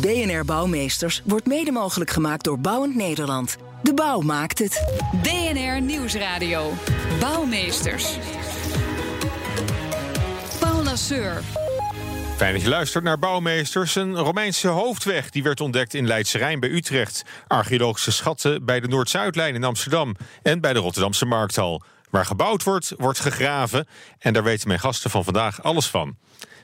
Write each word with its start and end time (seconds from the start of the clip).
BNR 0.00 0.44
Bouwmeesters 0.44 1.22
wordt 1.24 1.46
mede 1.46 1.70
mogelijk 1.70 2.10
gemaakt 2.10 2.44
door 2.44 2.58
Bouwend 2.58 2.94
Nederland. 2.94 3.56
De 3.82 3.94
bouw 3.94 4.20
maakt 4.20 4.58
het. 4.58 5.00
BNR 5.22 5.80
Nieuwsradio. 5.80 6.72
Bouwmeesters. 7.20 8.18
Paul 10.60 10.82
Lasseur. 10.82 11.42
Fijn 12.36 12.52
dat 12.52 12.62
je 12.62 12.68
luistert 12.68 13.04
naar 13.04 13.18
Bouwmeesters. 13.18 13.94
Een 13.94 14.16
Romeinse 14.16 14.68
hoofdweg 14.68 15.30
die 15.30 15.42
werd 15.42 15.60
ontdekt 15.60 15.94
in 15.94 16.06
Leidse 16.06 16.38
Rijn 16.38 16.60
bij 16.60 16.70
Utrecht. 16.70 17.24
Archeologische 17.46 18.12
schatten 18.12 18.64
bij 18.64 18.80
de 18.80 18.88
Noord-Zuidlijn 18.88 19.54
in 19.54 19.64
Amsterdam. 19.64 20.16
En 20.42 20.60
bij 20.60 20.72
de 20.72 20.78
Rotterdamse 20.78 21.26
Markthal. 21.26 21.82
Waar 22.10 22.26
gebouwd 22.26 22.62
wordt, 22.62 22.92
wordt 22.96 23.20
gegraven. 23.20 23.86
En 24.18 24.32
daar 24.32 24.44
weten 24.44 24.68
mijn 24.68 24.80
gasten 24.80 25.10
van 25.10 25.24
vandaag 25.24 25.62
alles 25.62 25.86
van. 25.86 26.16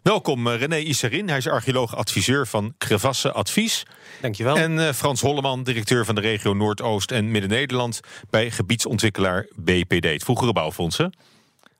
Welkom 0.03 0.47
uh, 0.47 0.59
René 0.59 0.77
Isserin, 0.77 1.29
hij 1.29 1.37
is 1.37 1.49
archeoloog-adviseur 1.49 2.47
van 2.47 2.75
Crevasse 2.79 3.33
Advies. 3.33 3.83
Dankjewel. 4.21 4.57
En 4.57 4.73
uh, 4.73 4.93
Frans 4.93 5.21
Holleman, 5.21 5.63
directeur 5.63 6.05
van 6.05 6.15
de 6.15 6.21
regio 6.21 6.55
Noordoost 6.55 7.11
en 7.11 7.31
Midden-Nederland... 7.31 8.01
bij 8.31 8.51
gebiedsontwikkelaar 8.51 9.47
BPD, 9.55 10.05
het 10.05 10.25
vroegere 10.25 10.53
bouwfondsen. 10.53 11.13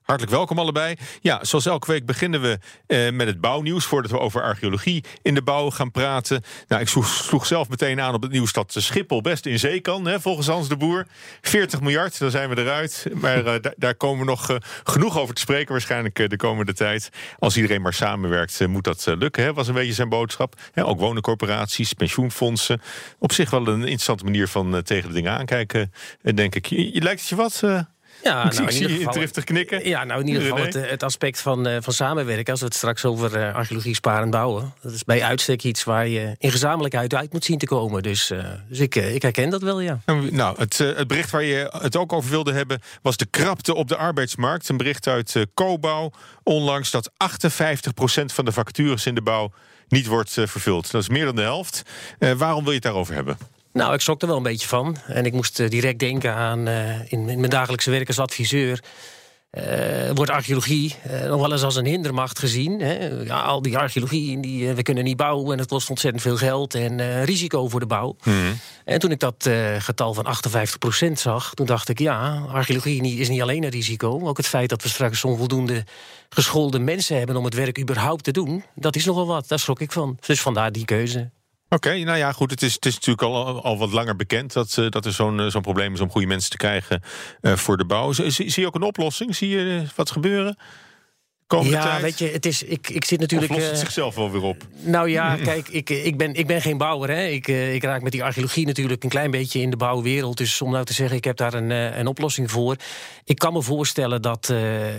Hartelijk 0.03 0.37
welkom 0.37 0.59
allebei. 0.59 0.97
Ja, 1.21 1.45
zoals 1.45 1.67
elke 1.67 1.91
week 1.91 2.07
beginnen 2.07 2.41
we 2.41 2.59
eh, 2.87 3.11
met 3.13 3.27
het 3.27 3.41
bouwnieuws... 3.41 3.85
voordat 3.85 4.11
we 4.11 4.19
over 4.19 4.43
archeologie 4.43 5.05
in 5.23 5.35
de 5.35 5.43
bouw 5.43 5.71
gaan 5.71 5.91
praten. 5.91 6.43
Nou, 6.69 6.83
ik 6.83 6.89
sloeg, 6.89 7.47
zelf 7.47 7.69
meteen 7.69 8.01
aan 8.01 8.15
op 8.15 8.23
het 8.23 8.31
nieuws 8.31 8.53
dat 8.53 8.75
Schiphol 8.79 9.21
best 9.21 9.47
in 9.47 9.59
zee 9.59 9.81
kan... 9.81 10.07
Hè, 10.07 10.21
volgens 10.21 10.47
Hans 10.47 10.69
de 10.69 10.77
Boer. 10.77 11.07
40 11.41 11.81
miljard, 11.81 12.19
dan 12.19 12.31
zijn 12.31 12.49
we 12.49 12.59
eruit. 12.59 13.07
Maar 13.15 13.47
uh, 13.47 13.55
daar 13.77 13.95
komen 13.95 14.19
we 14.19 14.25
nog 14.25 14.51
uh, 14.51 14.57
genoeg 14.85 15.19
over 15.19 15.35
te 15.35 15.41
spreken... 15.41 15.73
waarschijnlijk 15.73 16.31
de 16.31 16.37
komende 16.37 16.73
tijd. 16.73 17.11
Als 17.39 17.57
iedereen 17.57 17.83
maar 17.83 17.95
samenwerkt, 17.95 18.67
moet 18.67 18.85
dat 18.85 19.07
lukken. 19.19 19.43
Hè, 19.43 19.53
was 19.53 19.69
een 19.69 19.75
beetje 19.75 19.93
zijn 19.93 20.09
boodschap. 20.09 20.61
Ja, 20.75 20.83
ook 20.83 21.01
wonencorporaties, 21.01 21.93
pensioenfondsen. 21.93 22.81
Op 23.19 23.33
zich 23.33 23.51
wel 23.51 23.67
een 23.67 23.81
interessante 23.81 24.25
manier 24.25 24.49
van 24.49 24.83
tegen 24.83 25.09
de 25.09 25.15
dingen 25.15 25.33
aankijken, 25.33 25.93
denk 26.35 26.55
ik. 26.55 26.67
Je, 26.67 26.95
je 26.95 27.03
lijkt 27.03 27.21
het 27.21 27.29
je 27.29 27.37
wat... 27.37 27.63
Ja, 28.23 28.45
nou, 28.53 28.63
ik 28.63 28.71
zie 28.71 28.99
je 28.99 29.07
driftig 29.07 29.45
knikken. 29.45 29.89
Ja, 29.89 30.05
nou 30.05 30.21
in 30.21 30.27
ieder 30.27 30.43
geval 30.43 30.59
het, 30.59 30.75
het, 30.75 31.03
aspect 31.03 31.41
van, 31.41 31.69
uh, 31.69 31.77
van 31.81 31.93
samenwerken. 31.93 32.51
Als 32.51 32.61
we 32.61 32.67
het 32.67 32.75
straks 32.75 33.05
over 33.05 33.37
uh, 33.37 33.55
archeologie 33.55 33.95
sparen 33.95 34.23
en 34.23 34.31
bouwen. 34.31 34.75
Dat 34.83 34.93
is 34.93 35.05
bij 35.05 35.23
uitstek 35.23 35.63
iets 35.63 35.85
waar 35.85 36.09
je 36.09 36.35
in 36.39 36.51
gezamenlijkheid 36.51 37.15
uit 37.15 37.33
moet 37.33 37.45
zien 37.45 37.59
te 37.59 37.67
komen. 37.67 38.03
Dus, 38.03 38.31
uh, 38.31 38.45
dus 38.69 38.79
ik, 38.79 38.95
ik 38.95 39.23
herken 39.23 39.51
dat 39.51 39.63
wel, 39.63 39.81
ja. 39.81 40.01
Nou, 40.31 40.59
het, 40.59 40.79
het 40.79 41.07
bericht 41.07 41.31
waar 41.31 41.43
je 41.43 41.71
het 41.79 41.97
ook 41.97 42.13
over 42.13 42.31
wilde 42.31 42.53
hebben... 42.53 42.81
was 43.03 43.17
de 43.17 43.27
krapte 43.27 43.75
op 43.75 43.89
de 43.89 43.97
arbeidsmarkt. 43.97 44.69
Een 44.69 44.77
bericht 44.77 45.07
uit 45.07 45.37
Cobouw 45.55 46.13
onlangs 46.43 46.91
dat 46.91 47.11
58% 47.11 47.15
van 48.25 48.45
de 48.45 48.53
vacatures 48.53 49.07
in 49.07 49.15
de 49.15 49.23
bouw 49.23 49.53
niet 49.89 50.07
wordt 50.07 50.31
vervuld. 50.33 50.91
Dat 50.91 51.03
is 51.03 51.09
meer 51.09 51.25
dan 51.25 51.37
de 51.37 51.43
helft. 51.43 51.83
waarom 52.37 52.63
wil 52.63 52.69
je 52.69 52.79
het 52.79 52.83
daarover 52.83 53.15
hebben? 53.15 53.37
Nou, 53.73 53.95
ik 53.95 54.01
schrok 54.01 54.23
er 54.23 54.27
wel 54.27 54.37
een 54.37 54.43
beetje 54.43 54.69
van. 54.69 54.97
En 55.07 55.25
ik 55.27 55.33
moest 55.33 55.71
direct 55.71 55.99
denken 55.99 56.35
aan 56.35 56.69
uh, 56.69 57.01
in, 57.13 57.29
in, 57.29 57.39
mijn 57.39 57.51
dagelijkse 57.51 57.91
werk 57.91 58.09
als 58.09 58.19
adviseur. 58.19 58.83
Uh, 59.59 60.11
wordt 60.15 60.31
archeologie 60.31 60.95
uh, 61.07 61.25
nog 61.25 61.41
wel 61.41 61.53
eens 61.53 61.63
als 61.63 61.77
een 61.77 61.87
hindermacht 61.87 62.39
gezien. 62.39 62.81
Hè? 62.81 63.09
Ja, 63.09 63.41
al 63.41 63.63
die 63.63 63.79
archeologie, 63.79 64.41
die, 64.41 64.73
we 64.73 64.83
kunnen 64.83 65.05
niet 65.05 65.17
bouwen 65.17 65.53
en 65.53 65.59
het 65.59 65.69
kost 65.69 65.91
ontzettend 65.91 66.23
veel 66.23 66.37
geld 66.37 66.75
en 66.75 67.25
risico 67.25 67.69
voor 67.69 67.81
de 67.81 67.87
bouw. 67.87 68.17
Mm. 68.25 68.59
En 68.85 68.99
toen 68.99 69.11
ik 69.11 69.19
dat 69.19 69.51
getal 69.79 70.15
van 70.15 70.27
58% 71.09 71.13
zag, 71.13 71.55
toen 71.55 71.67
dacht 71.67 71.89
ik: 71.89 71.99
ja, 71.99 72.45
archeologie 72.49 73.19
is 73.19 73.29
niet 73.29 73.43
alleen 73.43 73.63
een 73.63 73.71
risico. 73.71 74.21
Ook 74.21 74.37
het 74.37 74.47
feit 74.47 74.69
dat 74.69 74.83
we 74.83 74.89
straks 74.89 75.25
onvoldoende 75.25 75.85
geschoolde 76.29 76.79
mensen 76.79 77.19
hebben 77.19 77.37
om 77.37 77.45
het 77.45 77.55
werk 77.55 77.81
überhaupt 77.81 78.25
te 78.25 78.31
doen, 78.31 78.65
dat 78.75 78.97
is 78.97 79.05
nogal 79.05 79.27
wat. 79.27 79.49
Daar 79.49 79.59
schrok 79.59 79.81
ik 79.81 79.93
van. 79.93 80.19
Dus 80.27 80.41
vandaar 80.41 80.73
die 80.73 80.85
keuze. 80.85 81.31
Oké, 81.73 81.99
nou 81.99 82.19
ja, 82.19 82.33
goed. 82.33 82.51
Het 82.51 82.63
is, 82.63 82.75
het 82.75 82.87
is 82.87 82.95
natuurlijk 82.95 83.23
al, 83.23 83.63
al 83.63 83.79
wat 83.79 83.93
langer 83.93 84.17
bekend 84.17 84.53
dat, 84.53 84.77
uh, 84.79 84.89
dat 84.89 85.05
er 85.05 85.13
zo'n 85.13 85.39
uh, 85.39 85.47
zo'n 85.47 85.63
probleem 85.63 85.93
is 85.93 86.01
om 86.01 86.11
goede 86.11 86.27
mensen 86.27 86.51
te 86.51 86.57
krijgen 86.57 87.03
uh, 87.43 87.57
voor 87.57 87.77
de 87.77 87.85
bouw. 87.85 88.13
Zie, 88.13 88.31
zie, 88.31 88.61
je 88.61 88.67
ook 88.67 88.75
een 88.75 88.83
oplossing? 88.83 89.37
Zie 89.37 89.49
je 89.49 89.83
wat 89.97 90.11
gebeuren? 90.11 90.57
Ja, 91.61 91.83
tijd? 91.83 92.03
weet 92.03 92.19
je, 92.19 92.29
het 92.29 92.47
is, 92.47 92.63
ik, 92.63 92.89
ik 92.89 93.05
zit 93.05 93.21
natuurlijk... 93.21 93.51
Of 93.53 93.57
lost 93.57 93.71
het 93.71 93.79
zichzelf 93.79 94.15
wel 94.15 94.31
weer 94.31 94.43
op? 94.43 94.67
Nou 94.81 95.09
ja, 95.11 95.37
kijk, 95.37 95.69
ik, 95.69 95.91
ik, 95.91 96.17
ben, 96.17 96.35
ik 96.35 96.47
ben 96.47 96.63
geen 96.63 96.77
bouwer. 96.77 97.11
Hè. 97.11 97.27
Ik, 97.27 97.49
ik 97.49 97.83
raak 97.83 98.03
met 98.03 98.13
die 98.13 98.25
archeologie 98.25 98.67
natuurlijk 98.67 99.03
een 99.03 99.11
klein 99.11 99.31
beetje 99.31 99.61
in 99.61 99.71
de 99.71 99.77
bouwwereld. 99.77 100.37
Dus 100.37 100.63
om 100.63 100.71
nou 100.71 100.85
te 100.85 100.93
zeggen, 100.93 101.17
ik 101.17 101.25
heb 101.25 101.37
daar 101.37 101.55
een, 101.55 101.71
een 101.71 102.07
oplossing 102.07 102.51
voor. 102.51 102.77
Ik 103.25 103.39
kan 103.39 103.53
me 103.53 103.63
voorstellen 103.63 104.23
dat, 104.23 104.53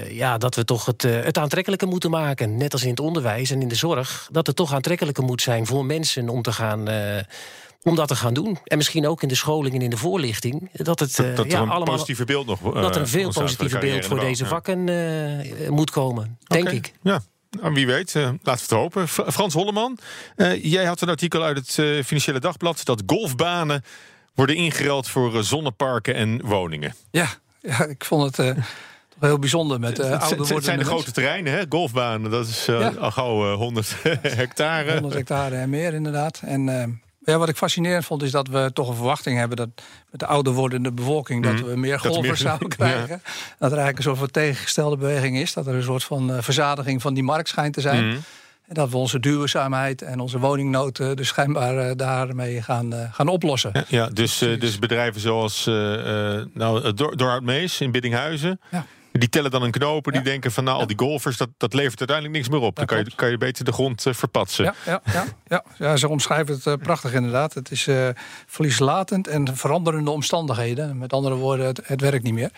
ja, 0.09 0.37
dat 0.37 0.55
we 0.55 0.65
toch 0.65 0.85
het, 0.85 1.01
het 1.01 1.37
aantrekkelijker 1.37 1.87
moeten 1.87 2.09
maken. 2.09 2.57
Net 2.57 2.73
als 2.73 2.83
in 2.83 2.89
het 2.89 2.99
onderwijs 2.99 3.51
en 3.51 3.61
in 3.61 3.67
de 3.67 3.75
zorg. 3.75 4.27
Dat 4.31 4.47
het 4.47 4.55
toch 4.55 4.73
aantrekkelijker 4.73 5.23
moet 5.23 5.41
zijn 5.41 5.65
voor 5.65 5.85
mensen 5.85 6.29
om 6.29 6.41
te 6.41 6.51
gaan... 6.51 6.87
Om 7.83 7.95
dat 7.95 8.07
te 8.07 8.15
gaan 8.15 8.33
doen. 8.33 8.57
En 8.63 8.77
misschien 8.77 9.07
ook 9.07 9.21
in 9.21 9.27
de 9.27 9.35
scholing 9.35 9.75
en 9.75 9.81
in 9.81 9.89
de 9.89 9.97
voorlichting. 9.97 10.69
Dat, 10.73 10.99
het, 10.99 11.15
dat, 11.15 11.35
dat 11.35 11.45
ja, 11.45 11.57
er 11.57 11.61
een 11.61 11.69
allemaal, 11.69 11.93
positiever 11.93 12.25
beeld 12.25 12.45
nog 12.45 12.61
uh, 12.61 12.81
Dat 12.81 12.95
er 12.95 13.01
een 13.01 13.07
veel 13.07 13.31
positiever 13.31 13.79
beeld 13.79 14.05
voor 14.05 14.19
deze 14.19 14.45
vakken 14.45 14.87
uh, 14.87 15.69
moet 15.69 15.91
komen, 15.91 16.37
denk 16.43 16.63
okay. 16.63 16.75
ik. 16.75 16.93
Ja. 17.01 17.21
Nou, 17.61 17.73
wie 17.73 17.85
weet, 17.85 18.13
uh, 18.13 18.23
laten 18.23 18.39
we 18.43 18.51
het 18.51 18.69
hopen. 18.69 19.07
Frans 19.07 19.53
Holleman, 19.53 19.97
jij 20.61 20.85
had 20.85 21.01
een 21.01 21.09
artikel 21.09 21.43
uit 21.43 21.57
het 21.57 22.05
Financiële 22.05 22.39
Dagblad... 22.39 22.85
dat 22.85 23.03
golfbanen 23.05 23.83
worden 24.35 24.55
ingeruild 24.55 25.07
voor 25.07 25.43
zonneparken 25.43 26.15
en 26.15 26.41
woningen. 26.45 26.95
Ja, 27.11 27.27
ja 27.61 27.85
ik 27.85 28.05
vond 28.05 28.37
het 28.37 28.55
heel 29.27 29.39
bijzonder 29.39 29.79
met 29.79 29.99
uh, 29.99 30.05
oude 30.05 30.41
Het, 30.41 30.49
het 30.49 30.63
zijn 30.63 30.79
de 30.79 30.85
grote 30.85 31.11
terreinen, 31.11 31.53
hè? 31.53 31.63
golfbanen. 31.69 32.31
Dat 32.31 32.47
is 32.47 32.67
uh, 32.69 32.79
ja. 32.79 32.93
al 32.99 33.11
gauw 33.11 33.51
uh, 33.51 33.57
100 33.57 33.95
hectare. 34.21 34.91
100 34.91 35.13
hectare 35.13 35.55
en 35.55 35.69
meer, 35.69 35.93
inderdaad. 35.93 36.41
En 36.45 36.67
uh, 36.67 36.83
ja, 37.25 37.37
wat 37.37 37.49
ik 37.49 37.57
fascinerend 37.57 38.05
vond, 38.05 38.23
is 38.23 38.31
dat 38.31 38.47
we 38.47 38.71
toch 38.73 38.89
een 38.89 38.95
verwachting 38.95 39.37
hebben 39.37 39.57
dat 39.57 39.69
met 40.11 40.19
de 40.19 40.25
ouder 40.25 40.53
wordende 40.53 40.91
bevolking 40.91 41.43
dat 41.43 41.59
we 41.59 41.75
meer 41.75 41.99
golfers 41.99 42.27
meer, 42.27 42.37
zouden 42.37 42.69
krijgen. 42.77 43.21
Ja. 43.25 43.31
Dat 43.59 43.71
er 43.71 43.77
eigenlijk 43.77 43.97
een 43.97 44.03
soort 44.03 44.17
van 44.17 44.31
tegengestelde 44.31 44.97
beweging 44.97 45.37
is. 45.37 45.53
Dat 45.53 45.67
er 45.67 45.73
een 45.73 45.83
soort 45.83 46.03
van 46.03 46.31
uh, 46.31 46.37
verzadiging 46.41 47.01
van 47.01 47.13
die 47.13 47.23
markt 47.23 47.47
schijnt 47.47 47.73
te 47.73 47.81
zijn. 47.81 48.05
Mm. 48.05 48.23
En 48.67 48.73
dat 48.73 48.89
we 48.89 48.97
onze 48.97 49.19
duurzaamheid 49.19 50.01
en 50.01 50.19
onze 50.19 50.39
woningnood 50.39 50.95
dus 50.95 51.27
schijnbaar 51.27 51.89
uh, 51.89 51.91
daarmee 51.95 52.61
gaan, 52.61 52.93
uh, 52.93 53.13
gaan 53.13 53.27
oplossen. 53.27 53.71
Ja, 53.73 53.83
ja 53.87 54.07
dus, 54.07 54.37
dus 54.37 54.79
bedrijven 54.79 55.21
zoals 55.21 55.65
nou, 56.53 56.93
Dorhout 56.93 57.43
Mees 57.43 57.81
in 57.81 57.91
Biddinghuizen. 57.91 58.59
Ja. 58.71 58.85
Die 59.19 59.29
tellen 59.29 59.51
dan 59.51 59.63
een 59.63 59.71
knopen, 59.71 60.13
die 60.13 60.21
denken 60.21 60.51
van 60.51 60.63
nou, 60.63 60.79
al 60.79 60.87
die 60.87 60.97
golfers, 60.99 61.37
dat, 61.37 61.49
dat 61.57 61.73
levert 61.73 61.99
uiteindelijk 61.99 62.37
niks 62.37 62.49
meer 62.49 62.59
op. 62.59 62.75
Dan 62.75 62.85
kan 62.85 62.97
je, 62.97 63.11
kan 63.15 63.29
je 63.29 63.37
beter 63.37 63.65
de 63.65 63.71
grond 63.71 64.05
uh, 64.05 64.13
verpatsen. 64.13 64.65
Ja, 64.65 64.75
ja, 64.85 65.01
ja, 65.13 65.25
ja. 65.47 65.63
ja, 65.77 65.97
ze 65.97 66.07
omschrijven 66.07 66.55
het 66.55 66.65
uh, 66.65 66.73
prachtig 66.75 67.13
inderdaad. 67.13 67.53
Het 67.53 67.71
is 67.71 67.87
uh, 67.87 68.09
verlieslatend 68.45 69.27
en 69.27 69.57
veranderende 69.57 70.11
omstandigheden. 70.11 70.97
Met 70.97 71.13
andere 71.13 71.35
woorden, 71.35 71.65
het, 71.65 71.81
het 71.83 72.01
werkt 72.01 72.23
niet 72.23 72.33
meer. 72.33 72.51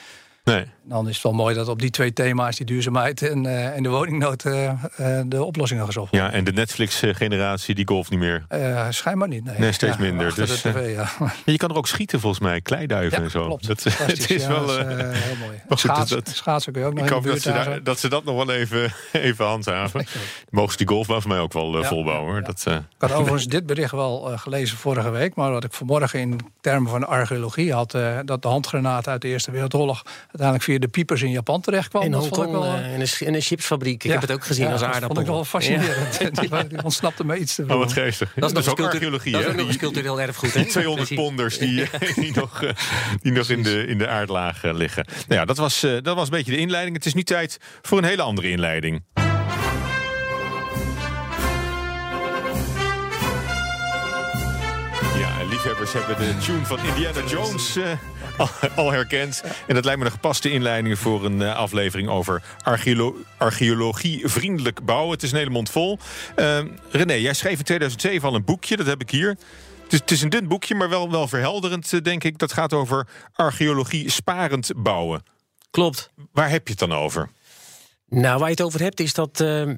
Nee. 0.45 0.65
Dan 0.87 1.07
is 1.07 1.13
het 1.13 1.23
wel 1.23 1.33
mooi 1.33 1.55
dat 1.55 1.67
op 1.67 1.79
die 1.79 1.89
twee 1.89 2.13
thema's, 2.13 2.55
die 2.55 2.65
duurzaamheid 2.65 3.21
en, 3.21 3.43
uh, 3.43 3.75
en 3.75 3.83
de 3.83 3.89
woningnood, 3.89 4.45
uh, 4.45 4.71
uh, 4.99 5.21
de 5.25 5.43
oplossingen 5.43 5.85
gezocht 5.85 6.11
worden. 6.11 6.29
Ja, 6.29 6.35
en 6.35 6.43
de 6.43 6.51
Netflix-generatie 6.51 7.75
die 7.75 7.87
golft 7.87 8.09
niet 8.09 8.19
meer. 8.19 8.45
schijnbaar 8.89 9.27
niet. 9.27 9.43
Nee, 9.43 9.59
nee 9.59 9.71
steeds 9.71 9.95
ja, 9.95 10.01
minder. 10.01 10.35
Dus, 10.35 10.61
TV, 10.61 10.95
ja. 10.95 11.31
Je 11.45 11.57
kan 11.57 11.69
er 11.69 11.75
ook 11.75 11.87
schieten 11.87 12.19
volgens 12.19 12.41
mij, 12.41 12.61
kleiduiven 12.61 13.23
en 13.23 13.31
zo. 13.31 13.45
Klopt. 13.45 13.67
Dat, 13.67 13.83
het 13.83 14.29
is 14.29 14.47
wel 14.47 14.65
dat 14.65 14.79
is, 14.79 14.85
heel 14.85 15.35
mooi. 15.35 15.61
Goed, 15.67 15.79
Schaats, 15.79 16.09
dat, 16.09 16.29
schaatsen 16.29 16.71
kun 16.73 16.81
je 16.81 16.87
ook 16.87 16.93
nog 16.93 17.05
ik 17.05 17.11
hoop 17.11 17.23
dat 17.23 17.41
ze, 17.41 17.51
daar, 17.51 17.83
dat 17.83 17.99
ze 17.99 18.09
dat 18.09 18.23
nog 18.23 18.45
wel 18.45 18.55
even, 18.55 18.93
even 19.11 19.45
handhaven. 19.45 20.05
Mogen 20.49 20.71
ze 20.71 20.77
die 20.77 20.87
golfbaan 20.87 21.21
voor 21.21 21.31
mij 21.31 21.39
ook 21.39 21.53
wel 21.53 21.83
volbouwen. 21.83 22.31
Hoor. 22.31 22.43
Dat, 22.43 22.65
ik 22.67 22.81
had 22.97 23.11
overigens 23.11 23.47
dit 23.47 23.65
bericht 23.65 23.91
wel 23.91 24.37
gelezen 24.37 24.77
vorige 24.77 25.09
week, 25.09 25.35
maar 25.35 25.51
wat 25.51 25.63
ik 25.63 25.73
vanmorgen 25.73 26.19
in 26.19 26.39
termen 26.61 26.89
van 26.89 27.07
archeologie 27.07 27.73
had, 27.73 27.91
dat 28.25 28.41
de 28.41 28.47
handgranaat 28.47 29.07
uit 29.07 29.21
de 29.21 29.27
Eerste 29.27 29.51
Wereldoorlog 29.51 30.03
uiteindelijk 30.39 30.63
via 30.63 30.79
de 30.79 30.87
piepers 30.87 31.21
in 31.21 31.29
Japan 31.29 31.61
terecht 31.61 31.89
kwam. 31.89 32.03
In 32.03 32.13
Hongkong, 32.13 32.51
wel... 32.51 32.65
uh, 32.65 32.93
in, 32.93 33.01
een, 33.01 33.07
in 33.19 33.33
een 33.33 33.41
chipsfabriek. 33.41 33.93
Ik 33.93 34.03
ja, 34.03 34.11
heb 34.11 34.21
het 34.21 34.31
ook 34.31 34.45
gezien 34.45 34.65
ja, 34.65 34.71
als 34.71 34.81
aardappel. 34.81 35.07
Dat 35.07 35.15
vond 35.15 35.27
ik 35.27 35.33
wel 35.33 35.45
fascinerend. 35.45 36.19
Ja. 36.19 36.29
die, 36.59 36.67
die 36.67 36.83
ontsnapte 36.83 37.25
me 37.25 37.37
iets 37.37 37.55
te 37.55 37.65
veel. 37.65 37.75
Oh, 37.75 37.81
wat 37.81 37.93
geestig. 37.93 38.33
Dat, 38.35 38.53
dat 38.53 38.63
is 38.63 38.69
ook 38.69 38.79
archeologie. 38.79 39.31
Dat 39.31 39.41
is 39.41 39.47
ook 39.47 39.55
nog 39.55 39.67
eens 39.67 39.77
cultureel 39.77 40.21
erfgoed. 40.21 40.53
Die 40.53 40.65
200 40.65 41.15
ponders 41.15 41.57
die, 41.57 41.89
die 42.15 42.35
nog, 42.35 42.61
uh, 42.61 42.69
die 43.21 43.31
nog 43.31 43.49
in, 43.49 43.63
de, 43.63 43.85
in 43.87 43.97
de 43.97 44.07
aardlaag 44.07 44.63
uh, 44.63 44.73
liggen. 44.73 45.05
Nou 45.27 45.39
ja, 45.39 45.45
dat 45.45 45.57
was, 45.57 45.79
dat 45.79 46.15
was 46.15 46.23
een 46.23 46.35
beetje 46.35 46.51
de 46.51 46.57
inleiding. 46.57 46.95
Het 46.95 47.05
is 47.05 47.13
nu 47.13 47.23
tijd 47.23 47.57
voor 47.81 47.97
een 47.97 48.03
hele 48.03 48.21
andere 48.21 48.49
inleiding. 48.49 49.03
Ja, 55.17 55.43
liefhebbers 55.49 55.93
hebben 55.93 56.17
de 56.17 56.37
tune 56.37 56.65
van 56.65 56.79
Indiana 56.85 57.21
Jones 57.27 57.77
uh, 57.77 57.85
al, 58.75 58.91
herkend. 58.91 59.43
En 59.67 59.75
dat 59.75 59.85
lijkt 59.85 59.99
me 59.99 60.05
een 60.05 60.11
gepaste 60.11 60.51
inleiding 60.51 60.99
voor 60.99 61.25
een 61.25 61.41
uh, 61.41 61.55
aflevering 61.55 62.09
over 62.09 62.43
archeolo 62.63 63.15
archeologie 63.37 64.27
vriendelijk 64.27 64.85
bouwen. 64.85 65.11
Het 65.11 65.23
is 65.23 65.31
een 65.31 65.37
hele 65.37 65.49
mond 65.49 65.69
vol. 65.69 65.99
Uh, 66.35 66.59
René, 66.91 67.13
jij 67.13 67.33
schreef 67.33 67.57
in 67.57 67.63
2007 67.63 68.29
al 68.29 68.35
een 68.35 68.45
boekje, 68.45 68.77
dat 68.77 68.85
heb 68.85 69.01
ik 69.01 69.09
hier. 69.09 69.29
Het 69.83 69.93
is, 69.93 69.99
het 69.99 70.11
is 70.11 70.21
een 70.21 70.29
dun 70.29 70.47
boekje, 70.47 70.75
maar 70.75 70.89
wel, 70.89 71.11
wel 71.11 71.27
verhelderend, 71.27 72.03
denk 72.03 72.23
ik. 72.23 72.37
Dat 72.37 72.53
gaat 72.53 72.73
over 72.73 73.07
archeologie 73.33 74.09
sparend 74.09 74.71
bouwen. 74.75 75.23
Klopt. 75.71 76.11
Waar 76.31 76.49
heb 76.49 76.67
je 76.67 76.69
het 76.69 76.89
dan 76.89 76.93
over? 76.93 77.29
Nou, 78.09 78.37
waar 78.37 78.47
je 78.47 78.55
het 78.55 78.61
over 78.61 78.81
hebt, 78.81 78.99
is 78.99 79.13
dat 79.13 79.39
uh, 79.39 79.71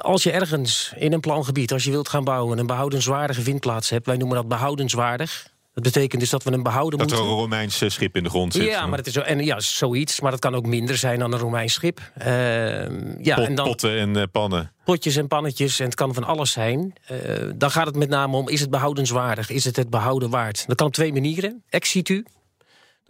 als 0.00 0.22
je 0.22 0.30
ergens 0.30 0.92
in 0.96 1.12
een 1.12 1.20
plangebied, 1.20 1.72
als 1.72 1.84
je 1.84 1.90
wilt 1.90 2.08
gaan 2.08 2.24
bouwen, 2.24 2.58
een 2.58 2.66
behoudenswaardige 2.66 3.42
vindplaats 3.42 3.90
hebt, 3.90 4.06
wij 4.06 4.16
noemen 4.16 4.36
dat 4.36 4.48
behoudenswaardig. 4.48 5.48
Dat 5.82 5.92
betekent 5.92 6.20
dus 6.20 6.30
dat 6.30 6.42
we 6.42 6.52
een 6.52 6.62
behouden 6.62 6.98
dat 6.98 7.08
moeten... 7.08 7.26
Dat 7.26 7.34
er 7.36 7.42
een 7.42 7.50
Romeins 7.50 7.82
schip 7.86 8.16
in 8.16 8.22
de 8.22 8.28
grond 8.28 8.52
zit. 8.52 8.64
Ja, 8.64 8.86
maar 8.86 8.98
het 8.98 9.06
is 9.06 9.12
zo, 9.12 9.20
en 9.20 9.44
ja, 9.44 9.60
zoiets. 9.60 10.20
Maar 10.20 10.30
dat 10.30 10.40
kan 10.40 10.54
ook 10.54 10.66
minder 10.66 10.96
zijn 10.96 11.18
dan 11.18 11.32
een 11.32 11.38
Romeins 11.38 11.72
schip. 11.72 12.00
Uh, 12.18 12.26
ja, 13.24 13.34
Pot, 13.34 13.46
en 13.46 13.54
dan, 13.54 13.66
potten 13.66 13.98
en 13.98 14.16
uh, 14.16 14.22
pannen. 14.32 14.72
Potjes 14.84 15.16
en 15.16 15.28
pannetjes, 15.28 15.78
en 15.78 15.84
het 15.84 15.94
kan 15.94 16.14
van 16.14 16.24
alles 16.24 16.52
zijn. 16.52 16.92
Uh, 17.10 17.50
dan 17.54 17.70
gaat 17.70 17.86
het 17.86 17.96
met 17.96 18.08
name 18.08 18.36
om, 18.36 18.48
is 18.48 18.60
het 18.60 18.70
behoudenswaardig? 18.70 19.50
Is 19.50 19.64
het 19.64 19.76
het 19.76 19.90
behouden 19.90 20.30
waard? 20.30 20.64
Dat 20.66 20.76
kan 20.76 20.86
op 20.86 20.92
twee 20.92 21.12
manieren. 21.12 21.62
Ex 21.68 21.90
situ, 21.90 22.24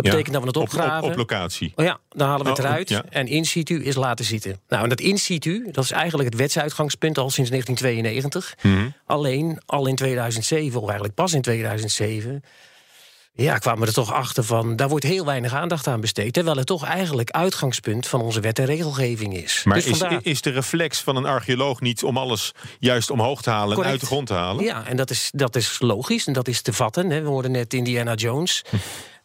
dat 0.03 0.11
betekent 0.11 0.33
dat 0.33 0.43
we 0.43 0.49
het 0.49 0.57
opgraven. 0.57 1.05
Op, 1.05 1.11
op, 1.11 1.17
locatie. 1.17 1.73
Oh 1.77 1.85
ja, 1.85 1.99
dan 2.09 2.29
halen 2.29 2.45
we 2.45 2.51
het 2.51 2.59
eruit. 2.59 2.89
Ja. 2.89 3.05
En 3.09 3.27
in 3.27 3.45
situ 3.45 3.85
is 3.85 3.95
laten 3.95 4.25
zitten. 4.25 4.61
Nou, 4.69 4.83
en 4.83 4.89
dat 4.89 5.01
in 5.01 5.19
situ, 5.19 5.69
dat 5.73 5.85
is 5.85 5.91
eigenlijk 5.91 6.29
het 6.29 6.39
wetsuitgangspunt 6.39 7.19
al 7.19 7.31
sinds 7.31 7.51
1992. 7.51 8.55
Mm 8.63 8.77
-hmm. 8.77 8.95
Alleen 9.07 9.61
al 9.67 9.87
in 9.87 9.95
2007, 9.95 10.81
of 10.81 10.85
eigenlijk 10.85 11.15
pas 11.15 11.33
in 11.33 11.43
2007... 11.43 12.43
Ja, 13.33 13.59
kwamen 13.59 13.81
we 13.81 13.87
er 13.87 13.93
toch 13.93 14.13
achter 14.13 14.45
van, 14.45 14.77
daar 14.77 14.89
wordt 14.89 15.05
heel 15.05 15.25
weinig 15.25 15.55
aandacht 15.55 15.87
aan 15.87 16.01
besteed. 16.01 16.33
Terwijl 16.33 16.57
het 16.57 16.67
toch 16.67 16.85
eigenlijk 16.85 17.31
uitgangspunt 17.31 18.07
van 18.07 18.21
onze 18.21 18.41
wet 18.41 18.59
en 18.59 18.65
regelgeving 18.65 19.37
is. 19.37 19.63
Maar 19.65 19.77
dus 19.77 19.87
is, 19.87 19.99
vandaar... 19.99 20.21
is 20.23 20.41
de 20.41 20.51
reflex 20.51 21.01
van 21.01 21.17
een 21.17 21.25
archeoloog 21.27 21.81
niet 21.81 22.05
om 22.05 22.17
alles 22.17 22.53
juist 22.79 23.11
omhoog 23.11 23.43
te 23.43 23.51
halen 23.51 23.75
Correct. 23.75 23.85
en 23.87 23.91
uit 23.91 24.01
de 24.01 24.07
grond 24.07 24.27
te 24.27 24.35
halen? 24.35 24.65
Ja, 24.65 24.87
en 24.87 24.97
dat 24.97 25.11
is, 25.11 25.31
dat 25.35 25.57
is 25.57 25.77
logisch 25.79 26.27
en 26.27 26.33
dat 26.33 26.49
is 26.49 26.63
te 26.63 26.73
vatten. 26.73 27.11
Hè. 27.11 27.23
We 27.23 27.29
hoorden 27.29 27.51
net 27.51 27.75
Indiana 27.75 28.15
Jones. 28.15 28.63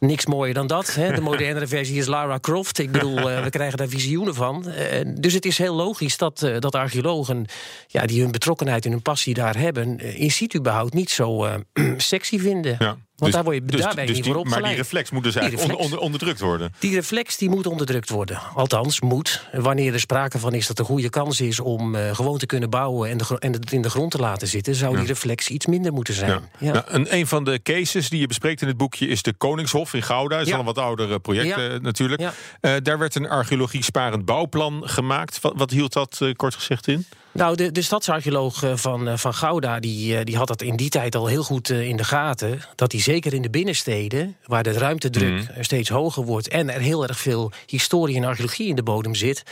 Niks 0.05 0.25
mooier 0.25 0.53
dan 0.53 0.67
dat. 0.67 0.95
Hè. 0.95 1.13
De 1.13 1.21
modernere 1.21 1.67
versie 1.67 1.97
is 1.97 2.05
Lara 2.05 2.39
Croft. 2.39 2.79
Ik 2.79 2.91
bedoel, 2.91 3.31
uh, 3.31 3.43
we 3.43 3.49
krijgen 3.49 3.77
daar 3.77 3.87
visioenen 3.87 4.35
van. 4.35 4.65
Uh, 4.67 5.13
dus 5.19 5.33
het 5.33 5.45
is 5.45 5.57
heel 5.57 5.75
logisch 5.75 6.17
dat, 6.17 6.41
uh, 6.41 6.59
dat 6.59 6.75
archeologen... 6.75 7.45
Ja, 7.87 8.05
die 8.05 8.21
hun 8.21 8.31
betrokkenheid 8.31 8.85
en 8.85 8.91
hun 8.91 9.01
passie 9.01 9.33
daar 9.33 9.57
hebben... 9.57 9.99
in 9.99 10.31
situ 10.31 10.61
behoud 10.61 10.93
niet 10.93 11.09
zo 11.09 11.47
sexy 11.97 12.39
vinden. 12.39 12.75
Ja. 12.79 12.97
Want 13.15 13.31
dus, 13.31 13.41
daar 13.41 13.43
word 13.51 13.55
je 13.55 13.71
dus, 13.71 13.81
daarbij 13.81 14.05
dus 14.05 14.15
niet 14.15 14.25
voor 14.25 14.35
opgeleid. 14.35 14.61
Maar 14.61 14.69
die 14.69 14.79
reflex 14.79 15.09
moet 15.11 15.23
dus 15.23 15.35
eigenlijk 15.35 15.67
reflex. 15.67 15.85
onder, 15.85 16.05
onderdrukt 16.05 16.39
worden. 16.39 16.73
Die 16.79 16.93
reflex 16.93 17.37
die 17.37 17.49
moet 17.49 17.67
onderdrukt 17.67 18.09
worden. 18.09 18.39
Althans, 18.53 19.01
moet. 19.01 19.47
Wanneer 19.53 19.93
er 19.93 19.99
sprake 19.99 20.39
van 20.39 20.53
is 20.53 20.67
dat 20.67 20.77
er 20.77 20.83
een 20.83 20.89
goede 20.89 21.09
kans 21.09 21.41
is... 21.41 21.59
om 21.59 21.95
uh, 21.95 22.15
gewoon 22.15 22.37
te 22.37 22.45
kunnen 22.45 22.69
bouwen 22.69 23.09
en, 23.09 23.17
de, 23.17 23.35
en 23.39 23.51
het 23.53 23.71
in 23.71 23.81
de 23.81 23.89
grond 23.89 24.11
te 24.11 24.17
laten 24.17 24.47
zitten... 24.47 24.75
zou 24.75 24.91
Ja. 24.93 24.97
die 24.99 25.07
reflex 25.07 25.47
iets 25.49 25.65
minder 25.65 25.93
moeten 25.93 26.13
zijn. 26.13 26.29
Ja. 26.29 26.41
Ja. 26.57 26.71
Nou, 26.73 26.85
een, 26.87 27.13
een 27.15 27.27
van 27.27 27.43
de 27.43 27.59
cases 27.63 28.09
die 28.09 28.19
je 28.19 28.27
bespreekt 28.27 28.61
in 28.61 28.67
het 28.67 28.77
boekje 28.77 29.07
is 29.07 29.21
de 29.21 29.33
Koningshof 29.33 29.93
in 29.93 30.03
Gouda. 30.03 30.35
Dat 30.37 30.45
is 30.45 30.47
Ja. 30.47 30.53
al 30.53 30.59
een 30.59 30.65
wat 30.65 30.77
ouder 30.77 31.11
eh, 31.11 31.15
project 31.21 31.57
eh, 31.57 31.79
natuurlijk. 31.81 32.21
Eh, 32.61 32.73
daar 32.83 32.97
werd 32.99 33.15
een 33.15 33.29
archeologie-sparend 33.29 34.25
bouwplan 34.25 34.81
gemaakt. 34.85 35.41
Wat, 35.41 35.53
wat 35.55 35.71
hield 35.71 35.93
dat 35.93 36.17
eh, 36.21 36.31
kort 36.33 36.55
gezegd 36.55 36.87
in? 36.87 37.05
Nou, 37.35 37.55
de, 37.55 37.71
de 37.71 37.81
stadsarcheoloog 37.81 38.63
eh, 38.63 38.75
van, 38.75 39.07
eh, 39.07 39.17
van 39.17 39.33
Gouda 39.33 39.79
die, 39.79 40.17
eh, 40.17 40.23
die 40.23 40.37
had 40.37 40.47
dat 40.47 40.61
in 40.61 40.75
die 40.75 40.89
tijd 40.89 41.15
al 41.15 41.27
heel 41.27 41.43
goed 41.43 41.69
in 41.69 41.97
de 41.97 42.03
gaten. 42.03 42.59
Dat 42.75 42.91
hij 42.91 43.01
zeker 43.01 43.33
in 43.33 43.41
de 43.41 43.49
binnensteden, 43.49 44.35
waar 44.45 44.63
de 44.63 44.71
ruimtedruk 44.71 45.43
eh, 45.43 45.63
steeds 45.63 45.89
hoger 45.89 46.23
wordt... 46.23 46.47
en 46.47 46.69
er 46.69 46.79
heel 46.79 47.07
erg 47.07 47.19
veel 47.19 47.51
historie 47.65 48.15
en 48.15 48.23
archeologie 48.23 48.67
in 48.67 48.75
de 48.75 48.83
bodem 48.83 49.15
zit... 49.15 49.43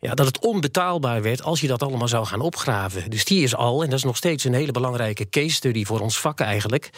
Ja, 0.00 0.14
dat 0.14 0.26
het 0.26 0.38
onbetaalbaar 0.38 1.22
werd 1.22 1.42
als 1.42 1.60
je 1.60 1.66
dat 1.66 1.82
allemaal 1.82 2.08
zou 2.08 2.26
gaan 2.26 2.40
opgraven. 2.40 3.10
Dus 3.10 3.24
die 3.24 3.42
is 3.42 3.54
al, 3.54 3.82
en 3.82 3.90
dat 3.90 3.98
is 3.98 4.04
nog 4.04 4.16
steeds 4.16 4.44
een 4.44 4.54
hele 4.54 4.72
belangrijke 4.72 5.28
case 5.28 5.54
study 5.54 5.84
voor 5.84 6.00
ons 6.00 6.20
vak 6.20 6.40
eigenlijk... 6.40 6.90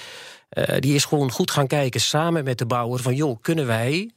die 0.79 0.95
is 0.95 1.05
gewoon 1.05 1.31
goed 1.31 1.51
gaan 1.51 1.67
kijken 1.67 2.01
samen 2.01 2.45
met 2.45 2.59
de 2.59 2.67
bouwer 2.67 3.01
van... 3.01 3.15
joh, 3.15 3.39
kunnen 3.41 3.67
wij 3.67 4.11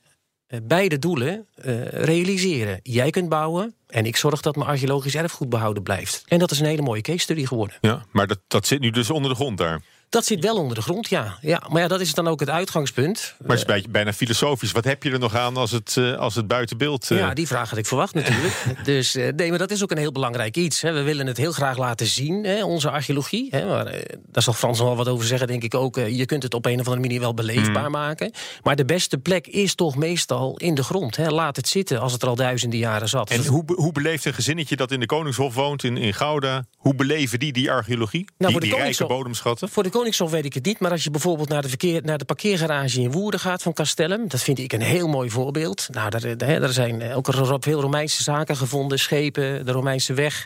beide 0.64 1.00
doelen 1.00 1.48
eh, 1.56 1.88
realiseren. 1.88 2.80
Jij 2.84 3.10
kunt 3.10 3.30
bouwen 3.30 3.76
en 3.88 4.06
ik 4.06 4.18
zorg 4.18 4.42
dat 4.42 4.56
mijn 4.56 4.70
archeologisch 4.70 5.16
erfgoed 5.16 5.50
behouden 5.50 5.84
blijft. 5.84 6.24
En 6.28 6.40
dat 6.40 6.52
is 6.52 6.60
een 6.60 6.66
hele 6.66 6.82
mooie 6.82 7.02
case 7.02 7.20
study 7.20 7.46
geworden. 7.46 7.78
Ja, 7.82 8.06
maar 8.12 8.28
dat, 8.28 8.40
dat 8.48 8.68
zit 8.68 8.80
nu 8.80 8.90
dus 8.90 9.10
onder 9.10 9.30
de 9.30 9.36
grond 9.36 9.58
daar. 9.58 9.82
Dat 10.10 10.26
zit 10.26 10.44
wel 10.44 10.56
onder 10.56 10.76
de 10.76 10.82
grond, 10.82 11.10
ja. 11.10 11.38
ja 11.42 11.64
maar 11.70 11.82
ja, 11.82 11.88
dat 11.88 12.02
is 12.02 12.14
dan 12.14 12.28
ook 12.28 12.40
het 12.40 12.50
uitgangspunt. 12.50 13.36
Maar 13.40 13.50
het 13.50 13.58
is 13.58 13.68
een 13.68 13.74
beetje, 13.74 13.90
bijna 13.90 14.14
filosofisch. 14.14 14.72
Wat 14.72 14.84
heb 14.84 15.04
je 15.04 15.12
er 15.12 15.20
nog 15.20 15.36
aan 15.36 15.58
als 15.58 15.72
het, 15.72 15.98
eh, 15.98 16.18
als 16.18 16.36
het 16.36 16.48
buiten 16.48 16.78
beeld... 16.78 17.12
eh, 17.12 17.18
Ja, 17.18 17.34
die 17.34 17.48
vraag 17.48 17.70
had 17.70 17.80
ik 17.80 17.86
verwacht 17.86 18.14
natuurlijk. 18.14 18.54
dus 18.84 19.16
eh, 19.16 19.34
nee, 19.36 19.50
maar 19.50 19.58
dat 19.58 19.72
is 19.72 19.84
ook 19.84 19.92
een 19.92 19.98
heel 19.98 20.12
belangrijk 20.12 20.58
iets. 20.58 20.82
Hè. 20.82 20.94
We 20.94 21.02
willen 21.02 21.28
het 21.28 21.38
heel 21.38 21.52
graag 21.52 21.78
laten 21.78 22.08
zien, 22.08 22.44
hè, 22.44 22.64
onze 22.64 22.90
archeologie. 22.90 23.48
Hè. 23.50 23.66
Maar, 23.66 24.04
daar 24.32 24.44
zal 24.44 24.54
Frans 24.54 24.78
nog 24.78 24.88
wel 24.88 24.98
wat 24.98 25.08
over 25.08 25.26
zeggen, 25.26 25.48
denk 25.48 25.64
ik 25.64 25.74
ook. 25.74 25.96
Je 25.96 26.26
kunt 26.26 26.44
het 26.44 26.54
op 26.54 26.66
een 26.66 26.80
of 26.80 26.86
andere 26.86 27.02
manier 27.02 27.20
wel 27.20 27.34
beleefbaar 27.34 27.92
maken. 27.92 28.32
Maar 28.64 28.76
de 28.76 28.86
beste 28.86 29.18
plek 29.18 29.48
is 29.48 29.76
toch 29.76 29.96
meestal 29.96 30.58
in 30.58 30.76
de 30.76 30.84
grond. 30.84 31.16
Hè. 31.16 31.30
Laat 31.30 31.56
het 31.56 31.68
zitten 31.68 32.02
als 32.02 32.14
het 32.14 32.22
er 32.22 32.28
al 32.28 32.36
duizenden 32.36 32.80
jaren 32.80 33.10
zat. 33.10 33.30
En 33.30 33.46
hoe, 33.46 33.64
hoe 33.66 33.92
beleeft 33.92 34.26
een 34.26 34.34
gezinnetje 34.34 34.76
dat 34.76 34.92
in 34.92 35.00
de 35.00 35.06
Koningshof 35.06 35.54
woont, 35.54 35.84
in, 35.84 35.98
in 35.98 36.14
Gouda... 36.14 36.66
hoe 36.76 36.96
beleven 36.96 37.40
die 37.40 37.54
die 37.54 37.72
archeologie? 37.72 38.26
die 38.26 38.34
Nou, 38.38 38.54
de 38.54 38.60
die 38.60 38.76
rijke 38.76 39.06
bodemschatten? 39.06 39.70
Voor 39.70 39.84
de 39.84 39.90
Koningshof 39.96 40.32
weet 40.32 40.46
ik 40.46 40.54
het 40.54 40.66
niet, 40.66 40.80
maar 40.80 40.92
als 40.92 41.04
je 41.04 41.12
bijvoorbeeld 41.12 41.50
naar 41.50 41.62
de, 41.62 41.70
verkeer, 41.70 42.02
naar 42.04 42.18
de 42.18 42.26
parkeergarage 42.26 43.02
in 43.02 43.12
Woerden 43.12 43.40
gaat 43.40 43.62
van 43.62 43.74
Castellum, 43.74 44.28
dat 44.28 44.42
vind 44.42 44.60
ik 44.60 44.74
een 44.74 44.82
heel 44.82 45.08
mooi 45.08 45.30
voorbeeld. 45.30 45.88
Nou, 45.92 46.10
daar, 46.10 46.38
daar, 46.38 46.60
daar 46.60 46.70
zijn 46.70 47.14
ook 47.14 47.28
veel 47.60 47.82
Romeinse 47.82 48.24
zaken 48.24 48.58
gevonden, 48.58 49.00
schepen, 49.00 49.66
de 49.66 49.72
Romeinse 49.72 50.14
weg. 50.14 50.46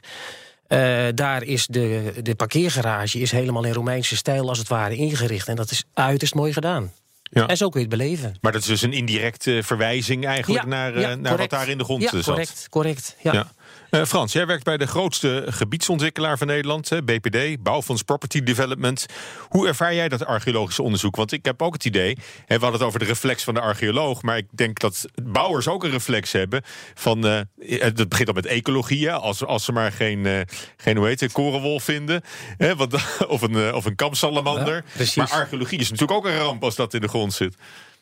Eh, 0.68 1.06
daar 1.16 1.44
is 1.44 1.68
de, 1.68 2.14
de 2.22 2.36
parkeergarage 2.36 3.20
is 3.20 3.32
helemaal 3.32 3.64
in 3.64 3.74
Romeinse 3.74 4.16
stijl 4.16 4.50
als 4.50 4.58
het 4.58 4.68
ware 4.68 4.96
ingericht. 4.96 5.48
En 5.48 5.56
dat 5.56 5.72
is 5.72 5.84
uiterst 5.94 6.36
mooi 6.36 6.54
gedaan. 6.54 6.92
Ja. 7.24 7.48
En 7.48 7.58
zo 7.58 7.70
kun 7.70 7.82
je 7.82 7.88
het 7.88 7.98
beleven. 7.98 8.36
Maar 8.42 8.52
dat 8.52 8.62
is 8.62 8.68
dus 8.68 8.82
een 8.82 8.94
indirecte 8.94 9.60
verwijzing 9.64 10.26
eigenlijk 10.26 10.64
Ja, 10.64 10.70
naar, 10.70 10.96
eh, 10.96 11.02
ja, 11.02 11.16
naar 11.16 11.38
wat 11.38 11.50
daar 11.50 11.70
in 11.70 11.78
de 11.78 11.84
grond 11.84 12.02
ja, 12.02 12.08
eh, 12.08 12.14
zat. 12.14 12.24
correct, 12.24 12.68
correct. 12.70 13.16
Ja. 13.22 13.52
Eh, 13.90 14.04
Frans, 14.06 14.34
jij 14.34 14.46
werkt 14.46 14.64
bij 14.64 14.78
de 14.78 14.88
grootste 14.88 15.46
gebiedsontwikkelaar 15.48 16.38
van 16.38 16.48
Nederland, 16.48 16.90
BPD, 17.06 17.64
Bouwfonds 17.64 18.04
Property 18.04 18.44
Development. 18.44 19.06
Hoe 19.48 19.68
ervaar 19.68 19.94
jij 19.94 20.10
dat 20.10 20.26
archeologische 20.26 20.84
onderzoek? 20.84 21.16
Want 21.16 21.32
ik 21.32 21.46
heb 21.46 21.62
ook 21.62 21.74
het 21.74 21.86
idee, 21.86 22.18
hè, 22.46 22.56
we 22.56 22.62
hadden 22.62 22.72
het 22.72 22.82
over 22.82 23.00
de 23.00 23.06
reflex 23.06 23.44
van 23.44 23.54
de 23.54 23.60
archeoloog, 23.60 24.22
maar 24.22 24.38
ik 24.38 24.48
denk 24.52 24.80
dat 24.80 25.06
bouwers 25.24 25.68
ook 25.68 25.84
een 25.84 25.92
reflex 25.92 26.32
hebben 26.32 26.62
van, 26.94 27.28
eh, 27.28 27.40
het 27.80 28.10
begint 28.10 28.28
al 28.28 28.34
met 28.34 28.46
ecologie, 28.46 29.12
als, 29.12 29.46
als 29.46 29.66
ze 29.66 29.72
maar 29.72 29.92
geen, 29.92 30.26
eh, 30.26 30.40
geen 30.78 30.98
hoe 30.98 31.08
heet 31.08 31.20
het, 31.20 31.32
korenwolf 31.32 31.84
vinden, 31.84 32.22
hè, 32.58 32.74
of 33.28 33.42
een, 33.42 33.74
of 33.74 33.86
een 33.86 33.96
kampsalamander. 33.96 34.84
Ja, 34.98 35.06
maar 35.16 35.32
archeologie 35.32 35.80
is 35.80 35.90
natuurlijk 35.90 36.18
ook 36.18 36.26
een 36.26 36.38
ramp 36.38 36.64
als 36.64 36.76
dat 36.76 36.94
in 36.94 37.02
de 37.02 37.08
grond 37.08 37.34
zit. 37.34 37.56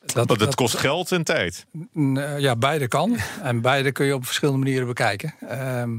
Dat, 0.05 0.13
Want 0.13 0.29
het 0.29 0.39
dat- 0.39 0.55
kost 0.55 0.77
geld 0.77 1.11
en 1.11 1.23
tijd. 1.23 1.65
Eh, 1.93 2.39
Ja, 2.39 2.55
beide 2.55 2.87
kan. 2.87 3.17
En 3.43 3.61
beide 3.61 3.91
kun 3.91 4.05
je 4.05 4.15
op 4.15 4.25
verschillende 4.25 4.59
manieren 4.63 4.87
bekijken. 4.87 5.33
Ehm, 5.49 5.89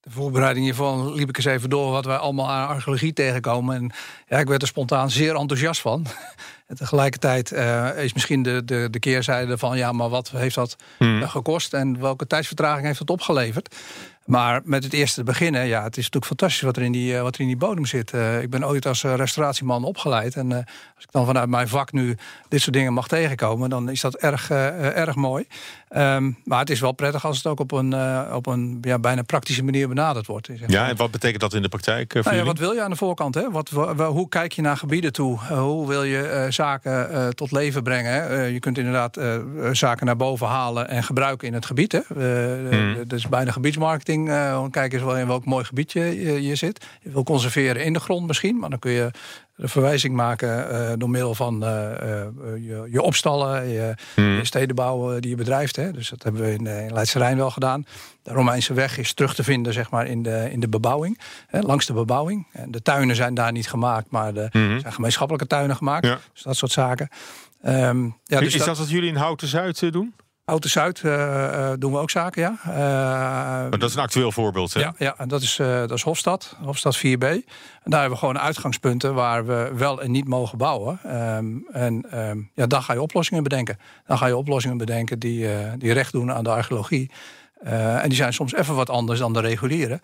de 0.00 0.10
voorbereiding 0.10 0.64
hiervan 0.64 1.12
liep 1.14 1.28
ik 1.28 1.36
eens 1.36 1.46
even 1.46 1.70
door 1.70 1.90
wat 1.90 2.04
wij 2.04 2.16
allemaal 2.16 2.50
aan 2.50 2.68
archeologie 2.68 3.12
tegenkomen. 3.12 3.76
En 3.76 3.90
ja, 4.28 4.38
ik 4.38 4.48
werd 4.48 4.62
er 4.62 4.68
spontaan 4.68 5.10
zeer 5.10 5.34
enthousiast 5.36 5.80
van. 5.80 6.06
En 6.66 6.76
tegelijkertijd 6.76 7.52
eh, 7.52 7.88
is 8.04 8.12
misschien 8.12 8.42
de, 8.42 8.64
de, 8.64 8.88
de 8.90 8.98
keerzijde 8.98 9.58
van 9.58 9.76
ja, 9.76 9.92
maar 9.92 10.08
wat 10.08 10.30
heeft 10.30 10.54
dat 10.54 10.76
Hmm. 10.98 11.22
gekost 11.28 11.74
en 11.74 12.00
welke 12.00 12.26
tijdsvertraging 12.26 12.86
heeft 12.86 12.98
dat 12.98 13.10
opgeleverd? 13.10 13.74
Maar 14.26 14.60
met 14.64 14.84
het 14.84 14.92
eerste 14.92 15.14
te 15.20 15.24
beginnen, 15.24 15.66
ja, 15.66 15.78
het 15.82 15.90
is 15.96 16.04
natuurlijk 16.04 16.26
fantastisch 16.26 16.60
wat 16.60 16.76
er 16.76 16.82
in 16.82 16.92
die, 16.92 17.16
eh, 17.16 17.22
wat 17.22 17.34
er 17.34 17.40
in 17.40 17.46
die 17.46 17.56
bodem 17.56 17.86
zit. 17.86 18.10
Eh, 18.10 18.42
ik 18.42 18.50
ben 18.50 18.66
ooit 18.66 18.86
als 18.86 19.04
eh, 19.04 19.14
restauratieman 19.14 19.84
opgeleid. 19.84 20.34
En 20.36 20.52
als 20.52 21.04
ik 21.04 21.10
dan 21.10 21.26
vanuit 21.26 21.48
mijn 21.48 21.68
vak 21.68 21.92
nu 21.92 22.16
dit 22.48 22.60
soort 22.60 22.74
dingen 22.74 22.92
mag 22.92 23.08
tegenkomen, 23.08 23.70
dan 23.70 23.88
is 23.88 24.00
dat 24.00 24.14
erg, 24.16 24.50
erg 24.50 25.14
mooi. 25.14 25.46
Ehm, 25.88 26.30
maar 26.44 26.58
het 26.58 26.70
is 26.70 26.80
wel 26.80 26.92
prettig 26.92 27.24
als 27.24 27.36
het 27.36 27.46
ook 27.46 27.60
op 27.60 27.72
een, 27.72 27.94
op 28.32 28.46
een 28.46 28.78
ja, 28.80 28.98
bijna 28.98 29.22
praktische 29.22 29.64
manier 29.64 29.88
benaderd 29.88 30.26
wordt. 30.26 30.46
Zeg 30.46 30.58
Ja, 30.66 30.80
maar. 30.80 30.90
en 30.90 30.96
wat 30.96 31.10
betekent 31.10 31.40
dat 31.40 31.54
in 31.54 31.62
de 31.62 31.68
praktijk 31.68 32.14
Nou 32.14 32.36
ja, 32.36 32.44
wat 32.44 32.58
wil 32.58 32.72
je 32.72 32.82
aan 32.82 32.90
de 32.90 32.96
voorkant? 32.96 33.34
Hè? 33.34 33.50
Wat, 33.50 33.70
wa- 33.70 33.94
wa- 33.94 34.08
hoe 34.08 34.28
kijk 34.28 34.52
je 34.52 34.62
naar 34.62 34.76
gebieden 34.76 35.12
toe? 35.12 35.38
Hoe 35.48 35.88
wil 35.88 36.02
je 36.02 36.46
zaken 36.48 37.34
tot 37.34 37.52
leven 37.52 37.82
brengen? 37.82 38.12
hè? 38.12 38.42
Je 38.42 38.58
kunt 38.58 38.78
inderdaad 38.78 39.18
zaken 39.72 40.06
naar 40.06 40.16
boven 40.16 40.46
halen 40.46 40.88
en 40.88 41.02
gebruiken 41.02 41.46
in 41.48 41.54
het 41.54 41.66
gebied. 41.66 41.92
Hè? 41.92 42.00
Hmm. 42.70 42.94
Dat 43.06 43.18
is 43.18 43.28
bijna 43.28 43.50
gebiedsmarketing. 43.50 44.09
Eh, 44.18 44.64
kijk 44.70 44.92
eens 44.92 45.02
wel 45.02 45.18
in 45.18 45.26
welk 45.26 45.44
mooi 45.44 45.64
gebied 45.64 45.92
je, 45.92 46.20
je, 46.20 46.42
je 46.42 46.54
zit. 46.54 46.86
Je 47.02 47.10
wil 47.10 47.22
conserveren 47.22 47.84
in 47.84 47.92
de 47.92 48.00
grond 48.00 48.26
misschien, 48.26 48.58
maar 48.58 48.70
dan 48.70 48.78
kun 48.78 48.90
je 48.90 49.10
de 49.56 49.68
verwijzing 49.68 50.14
maken 50.14 50.98
door 50.98 51.10
middel 51.10 51.34
van 51.34 51.58
je, 51.60 52.86
je, 52.90 53.02
opstallen, 53.02 53.68
je, 53.68 53.94
hmm. 54.14 54.36
je, 54.36 54.44
stedenbouw 54.44 55.20
die 55.20 55.30
je 55.30 55.36
bedrijft. 55.36 55.76
Hè. 55.76 55.92
Dus 55.92 56.08
dat 56.08 56.22
hebben 56.22 56.42
we 56.42 56.52
in, 56.52 56.66
in 56.66 56.92
Leidse 56.92 57.18
Rijn 57.18 57.36
wel 57.36 57.50
gedaan. 57.50 57.84
De 58.22 58.32
Romeinse 58.32 58.74
weg 58.74 58.98
is 58.98 59.12
terug 59.12 59.34
te 59.34 59.44
vinden 59.44 59.72
zeg 59.72 59.90
maar, 59.90 60.06
in, 60.06 60.22
de, 60.22 60.48
in 60.50 60.60
de 60.60 60.68
bebouwing, 60.68 61.20
hè, 61.46 61.60
langs 61.60 61.86
de 61.86 61.92
bebouwing. 61.92 62.46
En 62.52 62.70
de 62.70 62.82
tuinen 62.82 63.16
zijn 63.16 63.34
daar 63.34 63.52
niet 63.52 63.68
gemaakt, 63.68 64.10
maar 64.10 64.34
er 64.34 64.48
hmm. 64.50 64.80
zijn 64.80 64.92
gemeenschappelijke 64.92 65.46
tuinen 65.46 65.76
gemaakt. 65.76 66.02
Dus 66.32 66.42
dat 66.42 66.56
soort 66.56 66.72
zaken. 66.72 67.08
Um, 67.66 68.16
ja, 68.24 68.40
dus 68.40 68.54
is 68.54 68.64
dat, 68.64 68.78
wat 68.78 68.90
jullie 68.90 69.08
in 69.08 69.16
Houten 69.16 69.48
Zuid 69.48 69.92
doen? 69.92 70.14
Houten 70.50 70.70
Zuid 70.70 71.02
uh, 71.02 71.70
doen 71.78 71.92
we 71.92 71.98
ook 71.98 72.10
zaken, 72.10 72.42
ja. 72.42 72.58
Uh, 73.64 73.70
dat 73.78 73.88
is 73.88 73.94
een 73.94 74.02
actueel 74.02 74.32
voorbeeld, 74.32 74.74
hè? 74.74 74.80
Ja, 74.80 74.94
ja 74.98 75.14
en 75.18 75.28
dat 75.28 75.42
is, 75.42 75.58
uh, 75.58 75.66
dat 75.66 75.90
is 75.90 76.02
Hofstad, 76.02 76.56
Hofstad 76.62 76.98
4B. 76.98 77.02
En 77.02 77.44
daar 77.84 78.00
hebben 78.00 78.10
we 78.10 78.16
gewoon 78.16 78.38
uitgangspunten 78.38 79.14
waar 79.14 79.46
we 79.46 79.70
wel 79.74 80.02
en 80.02 80.10
niet 80.10 80.28
mogen 80.28 80.58
bouwen. 80.58 81.00
Um, 81.36 81.66
en 81.72 82.18
um, 82.18 82.50
ja, 82.54 82.66
dan 82.66 82.82
ga 82.82 82.92
je 82.92 83.02
oplossingen 83.02 83.42
bedenken. 83.42 83.78
Dan 84.06 84.18
ga 84.18 84.26
je 84.26 84.36
oplossingen 84.36 84.76
bedenken 84.76 85.18
die, 85.18 85.48
die 85.78 85.92
recht 85.92 86.12
doen 86.12 86.32
aan 86.32 86.44
de 86.44 86.50
archeologie. 86.50 87.10
en 87.62 88.08
die 88.08 88.16
zijn 88.16 88.32
soms 88.32 88.54
even 88.54 88.74
wat 88.74 88.90
anders 88.90 89.18
dan 89.18 89.32
de 89.32 89.40
reguliere. 89.40 90.00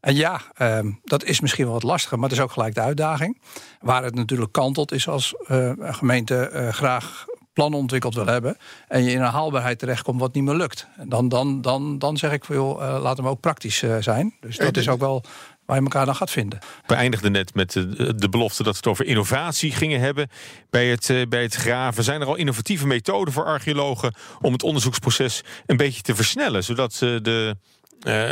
En 0.00 0.14
ja, 0.14 0.40
um, 0.58 1.00
dat 1.04 1.24
is 1.24 1.40
misschien 1.40 1.64
wel 1.64 1.74
wat 1.74 1.82
lastiger, 1.82 2.18
maar 2.18 2.28
het 2.28 2.38
is 2.38 2.44
ook 2.44 2.52
gelijk 2.52 2.74
de 2.74 2.80
uitdaging. 2.80 3.40
Waar 3.80 4.04
het 4.04 4.14
natuurlijk 4.14 4.52
kantelt 4.52 4.92
is 4.92 5.08
als 5.08 5.34
een 5.46 5.94
gemeente 5.94 6.68
graag 6.70 7.24
plannen 7.56 7.78
ontwikkeld 7.78 8.14
wil 8.14 8.26
hebben. 8.26 8.56
en 8.88 9.02
je 9.02 9.10
in 9.10 9.20
een 9.20 9.30
haalbaarheid 9.30 9.78
terechtkomt 9.78 10.20
wat 10.20 10.34
niet 10.34 10.44
meer 10.44 10.54
lukt. 10.54 10.86
Dan, 11.04 11.28
dan, 11.28 11.60
dan, 11.60 11.98
dan 11.98 12.16
zeg 12.16 12.32
ik 12.32 12.44
veel, 12.44 12.82
uh, 12.82 12.98
laat 13.02 13.16
hem 13.16 13.28
ook 13.28 13.40
praktisch 13.40 13.82
uh, 13.82 13.96
zijn. 14.00 14.34
Dus 14.40 14.56
dat 14.56 14.76
is 14.76 14.88
ook 14.88 15.00
wel 15.00 15.24
waar 15.64 15.76
je 15.76 15.82
elkaar 15.82 16.06
dan 16.06 16.14
gaat 16.14 16.30
vinden. 16.30 16.58
We 16.86 16.94
eindigden 16.94 17.32
net 17.32 17.54
met 17.54 17.72
de, 17.72 18.14
de 18.14 18.28
belofte 18.28 18.62
dat 18.62 18.72
we 18.72 18.78
het 18.78 18.86
over 18.86 19.04
innovatie 19.04 19.72
gingen 19.72 20.00
hebben 20.00 20.28
bij 20.70 20.86
het, 20.86 21.28
bij 21.28 21.42
het 21.42 21.54
graven. 21.54 22.04
Zijn 22.04 22.20
er 22.20 22.26
al 22.26 22.36
innovatieve 22.36 22.86
methoden 22.86 23.32
voor 23.34 23.44
archeologen 23.44 24.14
om 24.40 24.52
het 24.52 24.62
onderzoeksproces 24.62 25.42
een 25.66 25.76
beetje 25.76 26.02
te 26.02 26.14
versnellen, 26.14 26.64
zodat, 26.64 26.94
de, 26.98 27.56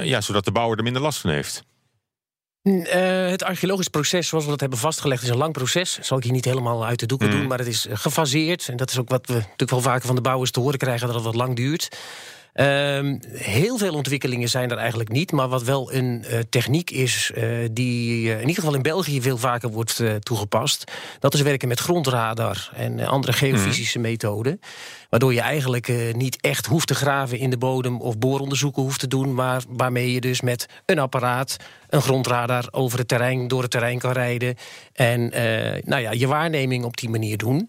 ja, 0.03 0.21
zodat 0.21 0.45
de 0.45 0.53
bouwer 0.53 0.79
er 0.79 0.85
minder 0.85 1.03
last 1.03 1.21
van 1.21 1.31
heeft? 1.31 1.63
Uh, 2.65 2.83
het 3.29 3.43
archeologisch 3.43 3.89
proces, 3.89 4.29
zoals 4.29 4.45
we 4.45 4.51
dat 4.51 4.61
hebben 4.61 4.79
vastgelegd, 4.79 5.23
is 5.23 5.29
een 5.29 5.37
lang 5.37 5.53
proces. 5.53 5.95
Dat 5.97 6.07
zal 6.07 6.17
ik 6.17 6.23
hier 6.23 6.33
niet 6.33 6.45
helemaal 6.45 6.87
uit 6.87 7.01
de 7.01 7.07
doeken 7.07 7.29
mm. 7.29 7.35
doen, 7.35 7.47
maar 7.47 7.59
het 7.59 7.67
is 7.67 7.87
gefaseerd. 7.91 8.69
En 8.69 8.77
dat 8.77 8.91
is 8.91 8.99
ook 8.99 9.09
wat 9.09 9.27
we 9.27 9.33
natuurlijk 9.33 9.71
wel 9.71 9.81
vaker 9.81 10.07
van 10.07 10.15
de 10.15 10.21
bouwers 10.21 10.51
te 10.51 10.61
horen 10.61 10.79
krijgen, 10.79 11.07
dat 11.07 11.17
het 11.17 11.25
wat 11.25 11.35
lang 11.35 11.57
duurt. 11.57 11.89
Um, 12.61 13.21
heel 13.33 13.79
veel 13.79 13.95
ontwikkelingen 13.95 14.49
zijn 14.49 14.71
er 14.71 14.77
eigenlijk 14.77 15.11
niet. 15.11 15.33
Maar 15.33 15.49
wat 15.49 15.63
wel 15.63 15.93
een 15.93 16.25
uh, 16.31 16.39
techniek 16.51 16.91
is, 16.91 17.31
uh, 17.35 17.69
die 17.73 18.25
uh, 18.25 18.33
in 18.33 18.41
ieder 18.41 18.55
geval 18.55 18.75
in 18.75 18.83
België 18.83 19.23
veel 19.23 19.39
vaker 19.39 19.71
wordt 19.71 20.03
toegepast. 20.21 20.93
Dat 21.19 21.35
is 21.35 21.41
werken 21.41 21.69
met 21.69 21.81
grondradar 21.81 22.71
en 22.75 23.07
andere 23.07 23.33
geofysische 23.33 23.99
mm. 23.99 24.05
methoden. 24.05 24.61
Waardoor 25.09 25.35
je 25.35 25.41
eigenlijk 25.41 26.13
niet 26.13 26.39
echt 26.41 26.67
hoeft 26.67 26.87
te 26.87 26.95
graven 26.95 27.39
in 27.39 27.51
de 27.51 27.59
bodem 27.59 28.01
of 28.01 28.19
booronderzoeken 28.19 28.83
hoeft 28.83 29.01
te 29.01 29.09
doen. 29.09 29.35
Maar 29.35 29.63
waarmee 29.69 30.13
je 30.13 30.21
dus 30.21 30.41
met 30.41 30.67
een 30.87 30.99
apparaat, 30.99 31.57
een 31.89 32.03
grondradar 32.03 32.69
over 32.71 32.99
het 32.99 33.09
terrein, 33.09 33.49
door 33.49 33.63
het 33.63 33.71
terrein 33.71 33.99
kan 33.99 34.13
rijden. 34.13 34.57
En 34.93 35.29
nou 35.85 36.03
ja, 36.03 36.13
je 36.13 36.27
waarneming 36.27 36.85
op 36.85 36.97
die 36.97 37.09
manier 37.09 37.37
doen. 37.37 37.69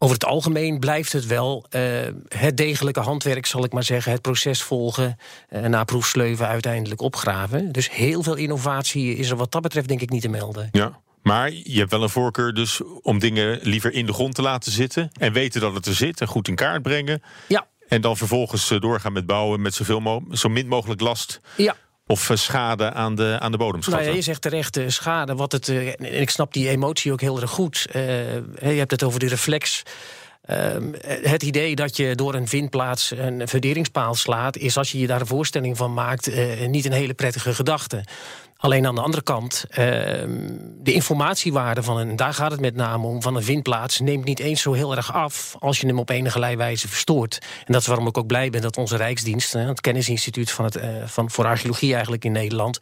Over 0.00 0.14
het 0.14 0.24
algemeen 0.24 0.78
blijft 0.78 1.12
het 1.12 1.26
wel 1.26 1.66
uh, 1.70 1.82
het 2.28 2.56
degelijke 2.56 3.00
handwerk, 3.00 3.46
zal 3.46 3.64
ik 3.64 3.72
maar 3.72 3.84
zeggen. 3.84 4.12
Het 4.12 4.22
proces 4.22 4.62
volgen, 4.62 5.18
uh, 5.50 5.60
na 5.60 5.84
proefsleuven 5.84 6.46
uiteindelijk 6.46 7.00
opgraven. 7.00 7.72
Dus 7.72 7.90
heel 7.90 8.22
veel 8.22 8.34
innovatie 8.34 9.16
is 9.16 9.30
er 9.30 9.36
wat 9.36 9.52
dat 9.52 9.62
betreft 9.62 9.88
denk 9.88 10.00
ik 10.00 10.10
niet 10.10 10.22
te 10.22 10.28
melden. 10.28 10.68
Ja. 10.72 11.00
Maar 11.22 11.52
je 11.52 11.78
hebt 11.78 11.90
wel 11.90 12.02
een 12.02 12.08
voorkeur 12.08 12.54
dus 12.54 12.80
om 13.02 13.18
dingen 13.18 13.58
liever 13.62 13.92
in 13.92 14.06
de 14.06 14.12
grond 14.12 14.34
te 14.34 14.42
laten 14.42 14.72
zitten... 14.72 15.10
en 15.18 15.32
weten 15.32 15.60
dat 15.60 15.74
het 15.74 15.86
er 15.86 15.94
zit 15.94 16.20
en 16.20 16.26
goed 16.26 16.48
in 16.48 16.54
kaart 16.54 16.82
brengen. 16.82 17.22
Ja. 17.48 17.66
En 17.88 18.00
dan 18.00 18.16
vervolgens 18.16 18.70
eh, 18.70 18.80
doorgaan 18.80 19.12
met 19.12 19.26
bouwen 19.26 19.62
met 19.62 19.74
zoveel 19.74 20.22
zo 20.30 20.48
min 20.48 20.68
mogelijk 20.68 21.00
last. 21.00 21.40
Ja 21.56 21.76
of 22.08 22.30
schade 22.34 22.92
aan 22.92 23.14
de, 23.14 23.36
aan 23.40 23.52
de 23.52 23.58
bodem 23.58 23.80
Nou 23.90 24.10
je 24.10 24.22
zegt 24.22 24.42
terecht 24.42 24.80
schade. 24.86 25.34
Wat 25.34 25.52
het, 25.52 25.68
en 25.68 26.20
ik 26.20 26.30
snap 26.30 26.52
die 26.52 26.68
emotie 26.68 27.12
ook 27.12 27.20
heel 27.20 27.40
erg 27.40 27.50
goed. 27.50 27.86
je 27.92 28.58
hebt 28.60 28.90
het 28.90 29.02
over 29.02 29.20
de 29.20 29.28
reflex. 29.28 29.82
Ehm, 30.42 30.92
het 31.22 31.42
idee 31.42 31.74
dat 31.74 31.96
je 31.96 32.14
door 32.14 32.34
een 32.34 32.48
vindplaats 32.48 33.10
een 33.10 33.48
verderingspaal 33.48 34.14
slaat... 34.14 34.56
is 34.56 34.76
als 34.76 34.92
je 34.92 34.98
je 34.98 35.06
daar 35.06 35.20
een 35.20 35.26
voorstelling 35.26 35.76
van 35.76 35.94
maakt... 35.94 36.30
niet 36.66 36.84
een 36.84 36.92
hele 36.92 37.14
prettige 37.14 37.54
gedachte. 37.54 38.04
Alleen 38.60 38.86
aan 38.86 38.94
de 38.94 39.00
andere 39.00 39.22
kant, 39.22 39.64
uh, 39.70 39.76
de 39.76 40.92
informatiewaarde 40.92 41.82
van 41.82 41.98
een, 41.98 42.16
daar 42.16 42.34
gaat 42.34 42.50
het 42.50 42.60
met 42.60 42.74
name 42.74 43.06
om, 43.06 43.22
van 43.22 43.36
een 43.36 43.42
vindplaats, 43.42 44.00
neemt 44.00 44.24
niet 44.24 44.38
eens 44.38 44.62
zo 44.62 44.72
heel 44.72 44.96
erg 44.96 45.12
af 45.12 45.56
als 45.58 45.80
je 45.80 45.86
hem 45.86 45.98
op 45.98 46.10
enige 46.10 46.56
wijze 46.56 46.88
verstoort. 46.88 47.38
En 47.58 47.72
dat 47.72 47.80
is 47.80 47.86
waarom 47.86 48.06
ik 48.06 48.18
ook 48.18 48.26
blij 48.26 48.50
ben 48.50 48.60
dat 48.60 48.76
onze 48.76 48.96
Rijksdienst, 48.96 49.52
het 49.52 49.80
kennisinstituut 49.80 50.50
van 50.50 50.64
het, 50.64 50.76
uh, 50.76 50.84
van, 51.04 51.30
voor 51.30 51.46
archeologie 51.46 51.92
eigenlijk 51.92 52.24
in 52.24 52.32
Nederland, 52.32 52.78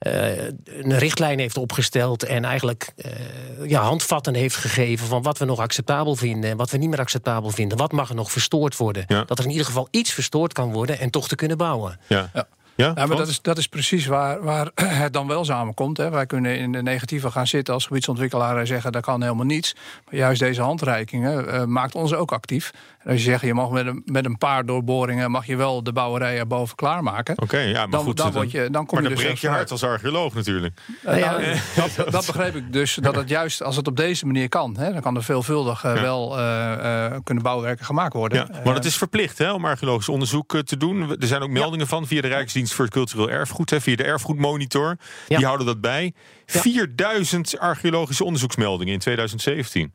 uh, 0.00 0.46
een 0.64 0.98
richtlijn 0.98 1.38
heeft 1.38 1.56
opgesteld 1.56 2.22
en 2.22 2.44
eigenlijk 2.44 2.92
uh, 2.96 3.70
ja, 3.70 3.82
handvatten 3.82 4.34
heeft 4.34 4.56
gegeven 4.56 5.06
van 5.06 5.22
wat 5.22 5.38
we 5.38 5.44
nog 5.44 5.58
acceptabel 5.58 6.16
vinden 6.16 6.50
en 6.50 6.56
wat 6.56 6.70
we 6.70 6.76
niet 6.76 6.90
meer 6.90 6.98
acceptabel 6.98 7.50
vinden. 7.50 7.78
Wat 7.78 7.92
mag 7.92 8.08
er 8.08 8.14
nog 8.14 8.32
verstoord 8.32 8.76
worden? 8.76 9.04
Ja. 9.06 9.24
Dat 9.24 9.38
er 9.38 9.44
in 9.44 9.50
ieder 9.50 9.66
geval 9.66 9.88
iets 9.90 10.12
verstoord 10.12 10.52
kan 10.52 10.72
worden 10.72 10.98
en 10.98 11.10
toch 11.10 11.28
te 11.28 11.34
kunnen 11.34 11.56
bouwen. 11.56 12.00
Ja. 12.06 12.30
ja. 12.34 12.46
Ja, 12.76 12.92
maar 12.94 13.16
dat 13.16 13.28
is, 13.28 13.42
dat 13.42 13.58
is 13.58 13.66
precies 13.66 14.06
waar, 14.06 14.42
waar 14.42 14.70
het 15.04 15.12
dan 15.12 15.26
wel 15.26 15.44
samenkomt. 15.44 15.96
Hè. 15.96 16.10
Wij 16.10 16.26
kunnen 16.26 16.58
in 16.58 16.72
de 16.72 16.82
negatieve 16.82 17.30
gaan 17.30 17.46
zitten 17.46 17.74
als 17.74 17.86
gebiedsontwikkelaar 17.86 18.58
en 18.58 18.66
zeggen 18.66 18.92
dat 18.92 19.02
kan 19.02 19.22
helemaal 19.22 19.44
niets. 19.44 19.74
Maar 20.04 20.14
juist 20.14 20.40
deze 20.40 20.62
handreikingen 20.62 21.44
uh, 21.44 21.64
maakt 21.64 21.94
ons 21.94 22.14
ook 22.14 22.32
actief. 22.32 22.72
En 22.98 23.10
als 23.10 23.18
je 23.18 23.30
zegt, 23.30 23.42
je 23.42 23.54
mag 23.54 23.70
met 23.70 23.86
een, 23.86 24.02
met 24.04 24.24
een 24.24 24.38
paar 24.38 24.66
doorboringen 24.66 25.30
mag 25.30 25.46
je 25.46 25.56
wel 25.56 25.82
de 25.82 25.92
bouwerij 25.92 26.38
erboven 26.38 26.76
klaarmaken. 26.76 27.42
Oké, 27.42 27.58
ja, 27.58 27.80
maar 27.80 27.90
dan, 27.90 28.04
goed. 28.04 28.16
Dan, 28.16 28.32
word 28.32 28.50
je, 28.50 28.68
dan 28.70 28.86
kom 28.86 29.00
maar 29.00 29.02
je 29.02 29.14
dan 29.14 29.18
dus 29.18 29.26
breek 29.26 29.38
je 29.38 29.48
hart 29.48 29.70
als 29.70 29.82
archeoloog 29.82 30.34
natuurlijk. 30.34 30.80
Uh, 31.06 31.18
ja, 31.18 31.38
dat, 31.96 32.12
dat, 32.12 32.26
begreep 32.26 32.54
ik 32.54 32.72
dus. 32.72 32.94
Dat 32.94 33.14
het 33.14 33.28
juist 33.28 33.62
als 33.62 33.76
het 33.76 33.86
op 33.86 33.96
deze 33.96 34.26
manier 34.26 34.48
kan, 34.48 34.76
hè, 34.78 34.92
dan 34.92 35.00
kan 35.00 35.16
er 35.16 35.24
veelvuldig 35.24 35.84
uh, 35.84 35.94
ja. 35.94 36.00
wel 36.00 36.38
uh, 36.38 37.16
kunnen 37.24 37.42
bouwwerken 37.42 37.84
gemaakt 37.84 38.12
worden. 38.12 38.48
Ja, 38.52 38.60
maar 38.64 38.74
het 38.74 38.84
is 38.84 38.96
verplicht 38.96 39.38
hè, 39.38 39.52
om 39.52 39.64
archeologisch 39.64 40.08
onderzoek 40.08 40.62
te 40.64 40.76
doen. 40.76 41.10
Er 41.20 41.26
zijn 41.26 41.42
ook 41.42 41.50
meldingen 41.50 41.86
van 41.86 42.06
via 42.06 42.20
de 42.20 42.28
Rijksdienst 42.28 42.63
voor 42.72 42.84
het 42.84 42.94
Cultureel 42.94 43.30
Erfgoed, 43.30 43.70
hè, 43.70 43.80
via 43.80 43.96
de 43.96 44.04
Erfgoedmonitor. 44.04 44.96
Die 45.28 45.44
houden 45.44 45.66
dat 45.66 45.80
bij. 45.80 46.12
4000 46.46 47.58
archeologische 47.58 48.24
onderzoeksmeldingen 48.24 48.92
in 48.92 48.98
2017. 48.98 49.92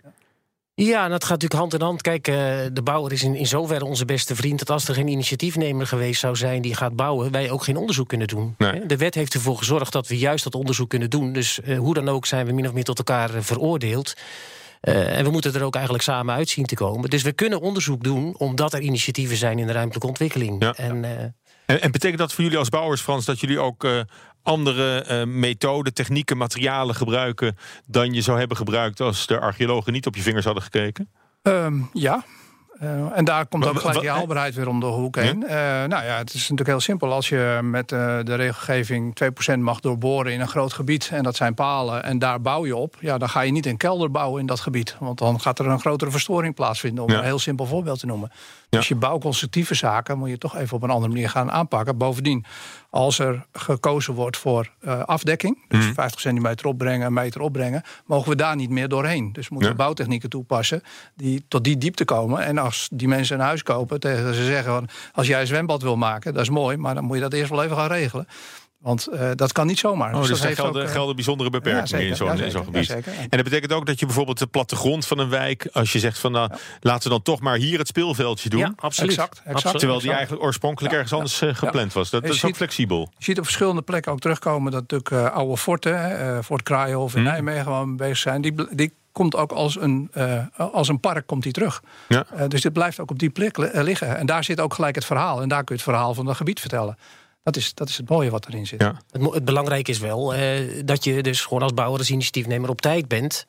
Ja, 0.86 1.08
dat 1.08 1.24
gaat 1.24 1.42
natuurlijk 1.42 1.60
hand 1.60 1.74
in 1.74 1.82
hand. 1.82 2.02
Kijk, 2.02 2.28
uh, 2.28 2.36
de 2.74 2.82
bouwer 2.84 3.12
is 3.12 3.24
in, 3.24 3.36
in 3.36 3.48
zoverre 3.48 3.86
onze 3.86 4.06
beste 4.06 4.36
vriend... 4.36 4.60
dat 4.60 4.70
als 4.70 4.88
er 4.88 4.94
geen 4.94 5.08
initiatiefnemer 5.08 5.88
geweest 5.88 6.20
zou 6.20 6.36
zijn 6.36 6.62
die 6.62 6.76
gaat 6.76 6.96
bouwen... 6.96 7.32
wij 7.32 7.52
ook 7.52 7.64
geen 7.64 7.78
onderzoek 7.78 8.08
kunnen 8.08 8.28
doen. 8.28 8.56
Nee. 8.58 8.86
De 8.86 8.98
wet 8.98 9.16
heeft 9.16 9.34
ervoor 9.34 9.58
gezorgd 9.58 9.92
dat 9.92 10.08
we 10.08 10.18
juist 10.18 10.44
dat 10.44 10.56
onderzoek 10.56 10.90
kunnen 10.90 11.10
doen. 11.10 11.34
Dus 11.34 11.60
uh, 11.66 11.78
hoe 11.78 11.94
dan 11.94 12.10
ook 12.10 12.26
zijn 12.26 12.46
we 12.46 12.52
min 12.52 12.68
of 12.68 12.74
meer 12.74 12.84
tot 12.84 12.98
elkaar 12.98 13.36
uh, 13.36 13.42
veroordeeld. 13.42 14.14
en 14.82 15.24
we 15.24 15.32
moeten 15.32 15.54
er 15.54 15.64
ook 15.64 15.74
eigenlijk 15.74 16.04
samen 16.04 16.36
uit 16.36 16.50
zien 16.50 16.66
te 16.66 16.76
komen. 16.76 17.10
Dus 17.10 17.24
we 17.24 17.32
kunnen 17.32 17.62
onderzoek 17.62 18.04
doen 18.04 18.36
omdat 18.38 18.74
er 18.74 18.82
initiatieven 18.82 19.38
zijn 19.38 19.60
in 19.60 19.68
de 19.68 19.74
ruimtelijke 19.74 20.08
ontwikkeling. 20.08 20.64
Ja. 20.64 20.74
En, 20.74 21.06
en, 21.70 21.82
en, 21.82 21.92
betekent 21.92 22.20
dat 22.20 22.34
voor 22.34 22.44
jullie 22.44 22.60
als 22.60 22.70
bouwers, 22.70 23.02
Frans... 23.02 23.26
dat 23.26 23.40
jullie 23.40 23.60
ook 23.60 23.88
andere 24.44 25.06
uh, 25.10 25.34
methoden, 25.34 25.94
technieken, 25.94 26.38
materialen 26.38 26.96
gebruiken 26.96 27.58
dan 27.86 28.14
je 28.14 28.22
zou 28.22 28.40
hebben 28.40 28.58
gebruikt 28.58 29.00
als 29.00 29.28
de 29.28 29.40
archeologen 29.40 29.94
niet 29.94 30.06
op 30.06 30.16
je 30.16 30.22
vingers 30.22 30.46
hadden 30.46 30.64
gekeken? 30.64 31.10
Um, 31.42 31.90
ja, 31.94 32.24
uh, 32.82 33.18
en 33.18 33.26
daar 33.26 33.46
komt 33.46 33.68
ook 33.68 33.80
gelijk 33.80 34.00
die 34.00 34.10
haalbaarheid 34.10 34.56
weer 34.56 34.68
om 34.68 34.80
de 34.80 34.86
hoek 34.86 35.16
heen. 35.16 35.42
Uh, 35.42 35.50
nou 35.50 35.90
ja, 35.90 36.18
het 36.18 36.34
is 36.34 36.42
natuurlijk 36.42 36.70
heel 36.70 36.80
simpel. 36.80 37.14
Als 37.14 37.30
je 37.30 37.60
met 37.64 37.92
uh, 37.92 38.20
de 38.24 38.36
regelgeving 38.36 39.18
2% 39.56 39.60
mag 39.60 39.80
doorboren 39.80 40.34
in 40.34 40.42
een 40.42 40.48
groot 40.48 40.74
gebied... 40.74 41.10
en 41.14 41.24
dat 41.24 41.36
zijn 41.36 41.54
palen 41.54 42.04
en 42.04 42.20
daar 42.20 42.42
bouw 42.42 42.66
je 42.66 42.76
op... 42.76 42.96
ja, 43.00 43.18
dan 43.18 43.30
ga 43.30 43.42
je 43.42 43.52
niet 43.52 43.66
een 43.66 43.78
kelder 43.78 44.12
bouwen 44.12 44.42
in 44.42 44.46
dat 44.46 44.60
gebied. 44.60 44.96
Want 45.00 45.18
dan 45.18 45.40
gaat 45.42 45.60
er 45.60 45.68
een 45.68 45.80
grotere 45.80 46.12
verstoring 46.12 46.56
plaatsvinden... 46.56 47.04
om 47.04 47.12
ja. 47.12 47.18
een 47.18 47.24
heel 47.24 47.40
simpel 47.40 47.66
voorbeeld 47.66 48.00
te 48.00 48.06
noemen. 48.06 48.32
Dus 48.70 48.88
je 48.88 48.96
bouwconstructieve 48.96 49.76
zaken 49.76 50.18
moet 50.18 50.30
je 50.30 50.38
toch 50.38 50.58
even 50.58 50.76
op 50.76 50.84
een 50.84 50.90
andere 50.90 51.14
manier 51.14 51.30
gaan 51.30 51.52
aanpakken. 51.52 51.98
Bovendien, 51.98 52.46
als 52.90 53.20
er 53.20 53.46
gekozen 53.54 54.14
wordt 54.14 54.38
voor 54.38 54.72
afdekking, 55.06 55.58
dus 55.68 55.86
mm. 55.86 55.94
50 55.94 56.20
centimeter 56.20 56.66
opbrengen, 56.66 57.08
een 57.08 57.14
meter 57.14 57.42
opbrengen, 57.42 57.84
mogen 58.06 58.30
we 58.30 58.36
daar 58.36 58.56
niet 58.56 58.70
meer 58.70 58.88
doorheen. 58.88 59.34
Dus 59.34 59.48
we 59.48 59.54
moeten 59.54 59.72
ja. 59.72 59.78
bouwtechnieken 59.78 60.30
toepassen 60.30 60.82
die 61.16 61.46
tot 61.48 61.64
die 61.64 61.78
diepte 61.78 62.06
komen. 62.06 62.46
En 62.46 62.60
als 62.70 62.88
die 62.92 63.08
mensen 63.08 63.40
een 63.40 63.46
huis 63.46 63.64
kopen, 63.64 64.00
tegen 64.00 64.34
ze 64.34 64.46
zeggen: 64.46 64.74
van, 64.74 64.88
als 65.14 65.28
jij 65.28 65.42
een 65.42 65.48
zwembad 65.48 65.82
wil 65.82 65.96
maken, 65.96 66.34
dat 66.34 66.42
is 66.42 66.50
mooi, 66.50 66.78
maar 66.78 66.96
dan 66.96 67.04
moet 67.04 67.16
je 67.16 67.22
dat 67.22 67.34
eerst 67.34 67.50
wel 67.50 67.64
even 67.64 67.78
gaan 67.78 67.88
regelen. 67.88 68.28
Want 68.80 69.08
uh, 69.12 69.30
dat 69.36 69.52
kan 69.52 69.68
niet 69.68 69.80
zomaar. 69.80 70.14
Oh, 70.14 70.20
dus, 70.20 70.42
dus 70.42 70.56
gelden, 70.56 70.82
ook, 70.82 70.88
uh, 70.88 70.94
gelden 70.94 71.16
bijzondere 71.16 71.50
beperkingen 71.50 72.04
ja, 72.04 72.10
in 72.10 72.16
zo'n 72.16 72.38
ja, 72.38 72.50
zo 72.50 72.64
gebied. 72.64 72.88
Ja, 72.88 72.96
en 72.96 73.30
dat 73.30 73.44
betekent 73.44 73.74
ook 73.74 73.86
dat 73.86 74.00
je 74.00 74.06
bijvoorbeeld 74.06 74.40
de 74.40 74.48
plattegrond 74.48 75.08
van 75.08 75.20
een 75.20 75.30
wijk... 75.30 75.70
als 75.72 75.92
je 75.92 76.00
zegt 76.00 76.20
van 76.20 76.32
nou, 76.32 76.52
laten 76.80 77.04
we 77.04 77.10
dan 77.10 77.22
toch 77.22 77.40
maar 77.40 77.58
hier 77.58 77.78
het 77.78 77.88
speelveldje 77.88 78.50
doen. 78.50 78.60
Ja, 78.60 78.74
absoluut. 78.76 79.12
Exact, 79.12 79.42
exact. 79.46 79.80
Terwijl 79.80 80.00
die 80.00 80.12
eigenlijk 80.12 80.44
oorspronkelijk 80.44 80.94
ergens 80.94 81.14
anders 81.14 81.42
uh, 81.42 81.56
gepland 81.56 81.94
was. 81.94 82.10
Dat, 82.10 82.22
dat 82.22 82.34
is 82.34 82.46
ook 82.46 82.56
flexibel. 82.56 83.12
Je 83.18 83.24
ziet 83.24 83.38
op 83.38 83.44
verschillende 83.44 83.82
plekken 83.82 84.12
ook 84.12 84.20
terugkomen... 84.20 84.72
dat 84.72 84.82
natuurlijk 84.82 85.34
oude 85.34 85.58
forten, 85.58 86.44
Fort 86.44 86.64
Kraaienhof 86.64 87.14
in 87.14 87.20
mm. 87.20 87.28
Nijmegen... 87.28 87.72
waar 87.72 87.86
we 87.86 87.96
bezig 87.96 88.18
zijn, 88.18 88.42
die, 88.42 88.76
die 88.76 88.94
komt 89.12 89.36
ook 89.36 89.52
als 89.52 89.82
een, 89.82 90.12
als 90.56 90.88
een 90.88 91.00
park 91.00 91.28
komt 91.28 91.44
die 91.44 91.52
terug. 91.52 91.84
Ja. 92.08 92.26
dus 92.48 92.62
dit 92.62 92.74
blijft 92.74 93.00
ook 93.00 93.12
op 93.12 93.20
die 93.20 93.30
plek 93.30 93.58
liggen. 93.58 94.18
En 94.18 94.26
daar 94.26 94.44
zit 94.44 94.60
ook 94.60 94.74
gelijk 94.74 94.96
het 94.96 95.06
verhaal. 95.06 95.42
En 95.42 95.50
daar 95.50 95.64
kun 95.64 95.76
je 95.76 95.82
het 95.82 95.92
verhaal 95.92 96.14
van 96.14 96.28
het 96.28 96.38
gebied 96.38 96.60
vertellen. 96.60 96.98
Dat 97.50 97.62
is, 97.62 97.74
dat 97.74 97.90
is 97.90 97.98
het 97.98 98.10
mooie 98.10 98.30
wat 98.30 98.48
erin 98.48 98.68
zit. 98.68 98.82
Ja. 98.82 99.02
Het, 99.12 99.34
het 99.34 99.46
belangrijke 99.46 99.92
is 99.92 100.00
wel 100.00 100.34
dat 100.86 101.04
je 101.04 101.24
dus 101.24 101.42
gewoon 101.42 101.64
als 101.64 101.74
bouwer, 101.74 102.00
als 102.00 102.10
initiatiefnemer 102.10 102.70
op 102.70 102.82
tijd 102.82 103.08
bent 103.08 103.46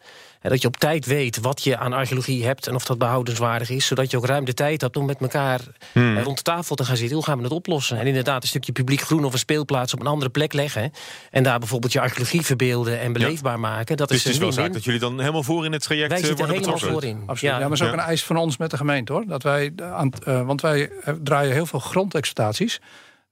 dat 0.48 0.62
je 0.62 0.68
op 0.68 0.76
tijd 0.76 1.06
weet 1.06 1.40
wat 1.40 1.64
je 1.64 1.76
aan 1.76 1.92
archeologie 1.92 2.44
hebt 2.44 2.66
en 2.66 2.74
of 2.74 2.84
dat 2.84 2.98
behoudenswaardig 2.98 3.70
is. 3.70 3.86
Zodat 3.86 4.10
je 4.10 4.16
ook 4.16 4.26
ruim 4.26 4.44
de 4.44 4.54
tijd 4.54 4.80
hebt 4.80 4.96
om 4.96 5.06
met 5.06 5.20
elkaar 5.20 5.60
hmm. 5.92 6.18
rond 6.18 6.36
de 6.36 6.42
tafel 6.42 6.76
te 6.76 6.84
gaan 6.84 6.96
zitten. 6.96 7.16
Hoe 7.16 7.24
gaan 7.24 7.36
we 7.36 7.44
het 7.44 7.52
oplossen? 7.52 7.98
En 7.98 8.06
inderdaad, 8.06 8.42
een 8.42 8.48
stukje 8.48 8.72
publiek 8.72 9.00
groen 9.00 9.24
of 9.24 9.32
een 9.32 9.38
speelplaats 9.38 9.92
op 9.92 10.00
een 10.00 10.06
andere 10.06 10.30
plek 10.30 10.52
leggen. 10.52 10.92
En 11.30 11.42
daar 11.42 11.58
bijvoorbeeld 11.58 11.92
je 11.92 12.00
archeologie 12.00 12.42
verbeelden 12.42 13.00
en 13.00 13.12
beleefbaar 13.12 13.60
maken. 13.60 13.96
Dat 13.96 14.08
dus 14.08 14.16
is 14.16 14.24
het 14.24 14.32
is 14.32 14.38
wel 14.38 14.52
zaak 14.52 14.72
dat 14.72 14.84
jullie 14.84 15.00
dan 15.00 15.20
helemaal 15.20 15.42
voor 15.42 15.64
in 15.64 15.72
het 15.72 15.82
traject 15.82 16.10
Wij 16.10 16.20
worden 16.20 16.38
helemaal 16.38 16.60
betrokken. 16.60 16.90
Voorin. 16.90 17.22
Absoluut. 17.26 17.54
Ja. 17.54 17.58
ja, 17.60 17.68
maar 17.68 17.80
is 17.80 17.82
ook 17.82 17.92
een 17.92 17.98
eis 17.98 18.24
van 18.24 18.36
ons 18.36 18.56
met 18.56 18.70
de 18.70 18.76
gemeente 18.76 19.12
hoor. 19.12 19.24
Dat 19.26 19.42
wij 19.42 19.72
aan, 19.76 20.10
uh, 20.28 20.46
want 20.46 20.60
wij 20.60 20.90
draaien 21.22 21.52
heel 21.52 21.66
veel 21.66 21.78
grondexploitaties. 21.78 22.80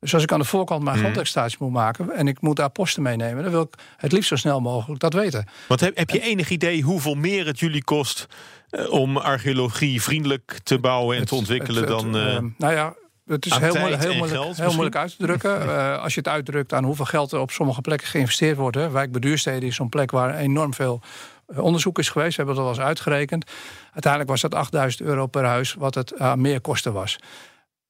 Dus 0.01 0.15
als 0.15 0.23
ik 0.23 0.33
aan 0.33 0.39
de 0.39 0.45
voorkant 0.45 0.83
mijn 0.83 0.99
mm. 0.99 1.23
moet 1.59 1.73
maken 1.73 2.11
en 2.11 2.29
ik 2.29 2.41
moet 2.41 2.57
daar 2.57 2.71
posten 2.71 3.03
meenemen, 3.03 3.43
dan 3.43 3.53
wil 3.53 3.63
ik 3.63 3.75
het 3.97 4.13
liefst 4.13 4.29
zo 4.29 4.37
snel 4.37 4.61
mogelijk 4.61 5.01
dat 5.01 5.13
weten. 5.13 5.47
Want 5.69 5.81
heb, 5.81 5.97
heb 5.97 6.11
je 6.11 6.21
enig 6.21 6.51
idee 6.51 6.83
hoeveel 6.83 7.15
meer 7.15 7.47
het 7.47 7.59
jullie 7.59 7.85
kost 7.85 8.27
uh, 8.71 8.91
om 8.91 9.17
archeologie 9.17 10.03
vriendelijk 10.03 10.59
te 10.63 10.79
bouwen 10.79 11.17
en 11.17 11.27
te 11.27 11.35
ontwikkelen 11.35 11.87
dan. 11.87 12.17
Uh, 12.17 12.39
nou 12.57 12.75
ja, 12.75 12.95
het 13.27 13.47
is 13.47 13.57
heel, 13.57 13.75
moeilijk, 13.75 14.03
heel, 14.03 14.15
moeilijk, 14.15 14.57
heel 14.57 14.73
moeilijk 14.73 14.97
uit 14.97 15.17
te 15.17 15.27
drukken. 15.27 15.63
uh, 15.63 15.99
als 16.03 16.15
je 16.15 16.21
het 16.21 16.29
uitdrukt 16.29 16.73
aan 16.73 16.85
hoeveel 16.85 17.05
geld 17.05 17.33
er 17.33 17.41
op 17.41 17.51
sommige 17.51 17.81
plekken 17.81 18.09
geïnvesteerd 18.09 18.57
wordt. 18.57 18.77
Hè. 18.77 18.91
Wijk 18.91 19.25
is 19.25 19.75
zo'n 19.75 19.89
plek 19.89 20.11
waar 20.11 20.37
enorm 20.37 20.75
veel 20.75 21.01
onderzoek 21.57 21.99
is 21.99 22.09
geweest. 22.09 22.37
We 22.37 22.43
hebben 22.43 22.55
dat 22.55 22.65
al 22.65 22.71
eens 22.71 22.81
uitgerekend. 22.87 23.51
Uiteindelijk 23.93 24.31
was 24.31 24.41
dat 24.41 24.55
8000 24.55 25.03
euro 25.03 25.27
per 25.27 25.45
huis, 25.45 25.75
wat 25.75 25.95
het 25.95 26.19
aan 26.19 26.41
meer 26.41 26.61
kosten 26.61 26.93
was. 26.93 27.19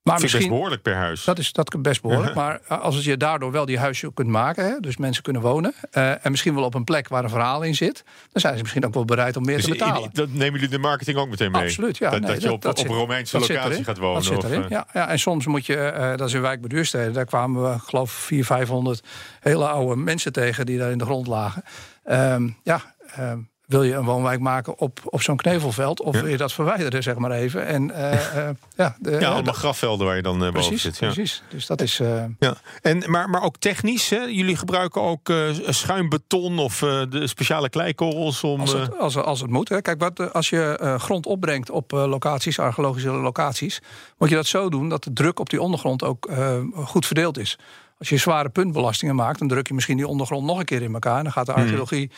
Maar 0.08 0.20
misschien, 0.20 0.40
best 0.40 0.52
behoorlijk 0.52 0.82
per 0.82 0.94
huis. 0.94 1.24
Dat 1.24 1.38
is 1.38 1.52
dat 1.52 1.82
best 1.82 2.02
behoorlijk. 2.02 2.34
maar 2.42 2.60
als 2.68 3.04
je 3.04 3.16
daardoor 3.16 3.52
wel 3.52 3.64
die 3.64 3.78
huisje 3.78 4.12
kunt 4.14 4.28
maken, 4.28 4.64
hè, 4.64 4.80
dus 4.80 4.96
mensen 4.96 5.22
kunnen 5.22 5.42
wonen. 5.42 5.74
Uh, 5.92 6.10
en 6.24 6.30
misschien 6.30 6.54
wel 6.54 6.64
op 6.64 6.74
een 6.74 6.84
plek 6.84 7.08
waar 7.08 7.24
een 7.24 7.30
verhaal 7.30 7.62
in 7.62 7.74
zit. 7.74 8.04
Dan 8.32 8.40
zijn 8.40 8.56
ze 8.56 8.62
misschien 8.62 8.86
ook 8.86 8.94
wel 8.94 9.04
bereid 9.04 9.36
om 9.36 9.44
meer 9.44 9.56
dus 9.56 9.64
te 9.64 9.70
betalen. 9.70 10.10
dat 10.12 10.28
nemen 10.28 10.52
jullie 10.52 10.68
de 10.68 10.78
marketing 10.78 11.18
ook 11.18 11.28
meteen 11.28 11.50
mee? 11.50 11.62
Absoluut, 11.62 11.98
ja. 11.98 12.10
Dat, 12.10 12.22
dat 12.22 12.42
je 12.42 12.52
op, 12.52 12.64
op 12.64 12.78
een 12.78 12.86
Romeinse 12.86 13.38
locatie 13.38 13.84
gaat 13.84 13.98
wonen. 13.98 14.14
Dat 14.14 14.24
zit 14.24 14.44
erin. 14.44 14.58
Of, 14.58 14.64
eh? 14.64 14.70
ja, 14.70 14.86
ja, 14.92 15.08
en 15.08 15.18
soms 15.18 15.46
moet 15.46 15.66
je, 15.66 15.92
uh, 15.96 16.16
dat 16.16 16.28
is 16.28 16.34
in 16.34 16.40
wijk 16.40 16.60
Beduursteden. 16.60 17.12
Daar 17.12 17.24
kwamen 17.24 17.62
we 17.62 17.78
geloof 17.78 18.10
400, 18.10 18.46
500 18.46 19.02
hele 19.40 19.68
oude 19.68 19.96
mensen 19.96 20.32
tegen 20.32 20.66
die 20.66 20.78
daar 20.78 20.90
in 20.90 20.98
de 20.98 21.04
grond 21.04 21.26
lagen. 21.26 21.62
Um, 22.10 22.56
ja, 22.62 22.94
um, 23.18 23.48
wil 23.68 23.82
je 23.82 23.94
een 23.94 24.04
woonwijk 24.04 24.40
maken 24.40 24.78
op, 24.78 25.00
op 25.04 25.22
zo'n 25.22 25.36
knevelveld? 25.36 26.02
Of 26.02 26.20
wil 26.20 26.26
je 26.26 26.36
dat 26.36 26.52
verwijderen, 26.52 27.02
zeg 27.02 27.16
maar 27.16 27.30
even? 27.30 27.66
En, 27.66 27.88
uh, 27.88 28.12
uh, 28.12 28.48
ja, 28.76 28.96
de, 28.98 29.10
ja, 29.10 29.30
allemaal 29.30 29.54
grafvelden 29.54 30.06
waar 30.06 30.16
je 30.16 30.22
dan 30.22 30.44
uh, 30.44 30.52
boven 30.52 30.78
zit. 30.78 30.98
Ja. 30.98 31.06
Precies, 31.06 31.42
dus 31.48 31.66
dat 31.66 31.80
is... 31.80 32.00
Ja. 32.38 32.56
En, 32.82 33.02
maar, 33.06 33.30
maar 33.30 33.42
ook 33.42 33.56
technisch, 33.56 34.10
hè? 34.10 34.20
jullie 34.20 34.56
gebruiken 34.56 35.02
ook 35.02 35.32
schuimbeton 35.66 36.58
of 36.58 36.78
de 37.08 37.26
speciale 37.26 37.68
kleikorrels 37.68 38.44
om... 38.44 38.60
Als 38.60 38.72
het, 38.72 38.98
als, 38.98 39.16
als 39.16 39.40
het 39.40 39.50
moet. 39.50 39.68
Hè. 39.68 39.82
Kijk, 39.82 40.00
wat, 40.00 40.32
als 40.32 40.48
je 40.48 40.96
grond 41.00 41.26
opbrengt 41.26 41.70
op 41.70 41.90
locaties, 41.90 42.58
archeologische 42.58 43.10
locaties... 43.10 43.82
moet 44.18 44.28
je 44.28 44.34
dat 44.34 44.46
zo 44.46 44.68
doen 44.68 44.88
dat 44.88 45.04
de 45.04 45.12
druk 45.12 45.40
op 45.40 45.50
die 45.50 45.60
ondergrond 45.60 46.04
ook 46.04 46.30
goed 46.74 47.06
verdeeld 47.06 47.38
is. 47.38 47.58
Als 47.98 48.08
je 48.08 48.16
zware 48.16 48.48
puntbelastingen 48.48 49.14
maakt, 49.14 49.38
dan 49.38 49.48
druk 49.48 49.68
je 49.68 49.74
misschien 49.74 49.96
die 49.96 50.06
ondergrond 50.06 50.46
nog 50.46 50.58
een 50.58 50.64
keer 50.64 50.82
in 50.82 50.92
elkaar. 50.92 51.16
En 51.16 51.22
dan 51.22 51.32
gaat 51.32 51.46
de 51.46 51.52
hmm. 51.52 52.08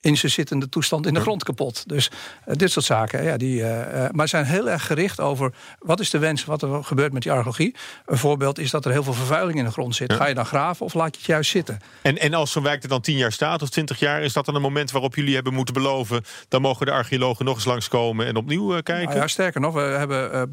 In 0.00 0.16
zijn 0.16 0.32
zittende 0.32 0.68
toestand 0.68 1.06
in 1.06 1.14
de 1.14 1.20
grond 1.20 1.44
kapot. 1.44 1.88
Dus 1.88 2.10
uh, 2.46 2.54
dit 2.54 2.70
soort 2.70 2.84
zaken. 2.84 3.24
Ja, 3.24 3.36
die, 3.36 3.60
uh, 3.60 4.06
maar 4.10 4.28
zijn 4.28 4.44
heel 4.44 4.70
erg 4.70 4.86
gericht 4.86 5.20
over 5.20 5.54
wat 5.78 6.00
is 6.00 6.10
de 6.10 6.18
wens, 6.18 6.44
wat 6.44 6.62
er 6.62 6.84
gebeurt 6.84 7.12
met 7.12 7.22
die 7.22 7.32
archeologie. 7.32 7.74
Een 8.06 8.18
voorbeeld 8.18 8.58
is 8.58 8.70
dat 8.70 8.84
er 8.84 8.92
heel 8.92 9.02
veel 9.02 9.12
vervuiling 9.12 9.58
in 9.58 9.64
de 9.64 9.70
grond 9.70 9.94
zit. 9.94 10.12
Ga 10.12 10.26
je 10.26 10.34
dan 10.34 10.46
graven 10.46 10.86
of 10.86 10.94
laat 10.94 11.14
je 11.14 11.16
het 11.16 11.26
juist 11.26 11.50
zitten? 11.50 11.78
En, 12.02 12.18
en 12.18 12.34
als 12.34 12.52
zo'n 12.52 12.62
wijk 12.62 12.82
er 12.82 12.88
dan 12.88 13.00
tien 13.00 13.16
jaar 13.16 13.32
staat 13.32 13.62
of 13.62 13.68
twintig 13.68 13.98
jaar, 13.98 14.22
is 14.22 14.32
dat 14.32 14.44
dan 14.44 14.54
een 14.54 14.62
moment 14.62 14.90
waarop 14.90 15.14
jullie 15.14 15.34
hebben 15.34 15.54
moeten 15.54 15.74
beloven, 15.74 16.24
dan 16.48 16.60
mogen 16.60 16.86
de 16.86 16.92
archeologen 16.92 17.44
nog 17.44 17.54
eens 17.54 17.64
langskomen 17.64 18.26
en 18.26 18.36
opnieuw 18.36 18.80
kijken? 18.80 19.08
Nou 19.08 19.18
ja, 19.18 19.26
sterker 19.26 19.60
nog, 19.60 19.74
we 19.74 19.80
hebben 19.80 20.48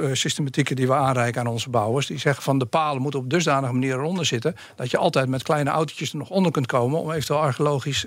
bouwsystematieken 0.00 0.76
die 0.76 0.86
we 0.86 0.94
aanreiken 0.94 1.40
aan 1.40 1.46
onze 1.46 1.70
bouwers. 1.70 2.06
Die 2.06 2.18
zeggen 2.18 2.42
van 2.42 2.58
de 2.58 2.66
palen 2.66 3.02
moeten 3.02 3.20
op 3.20 3.30
dusdanige 3.30 3.72
manier 3.72 3.94
eronder 3.94 4.26
zitten, 4.26 4.54
dat 4.76 4.90
je 4.90 4.96
altijd 4.96 5.28
met 5.28 5.42
kleine 5.42 5.70
autootjes 5.70 6.10
er 6.12 6.18
nog 6.18 6.30
onder 6.30 6.52
kunt 6.52 6.66
komen 6.66 7.00
om 7.00 7.10
eventueel 7.10 7.40
archeologisch 7.40 8.06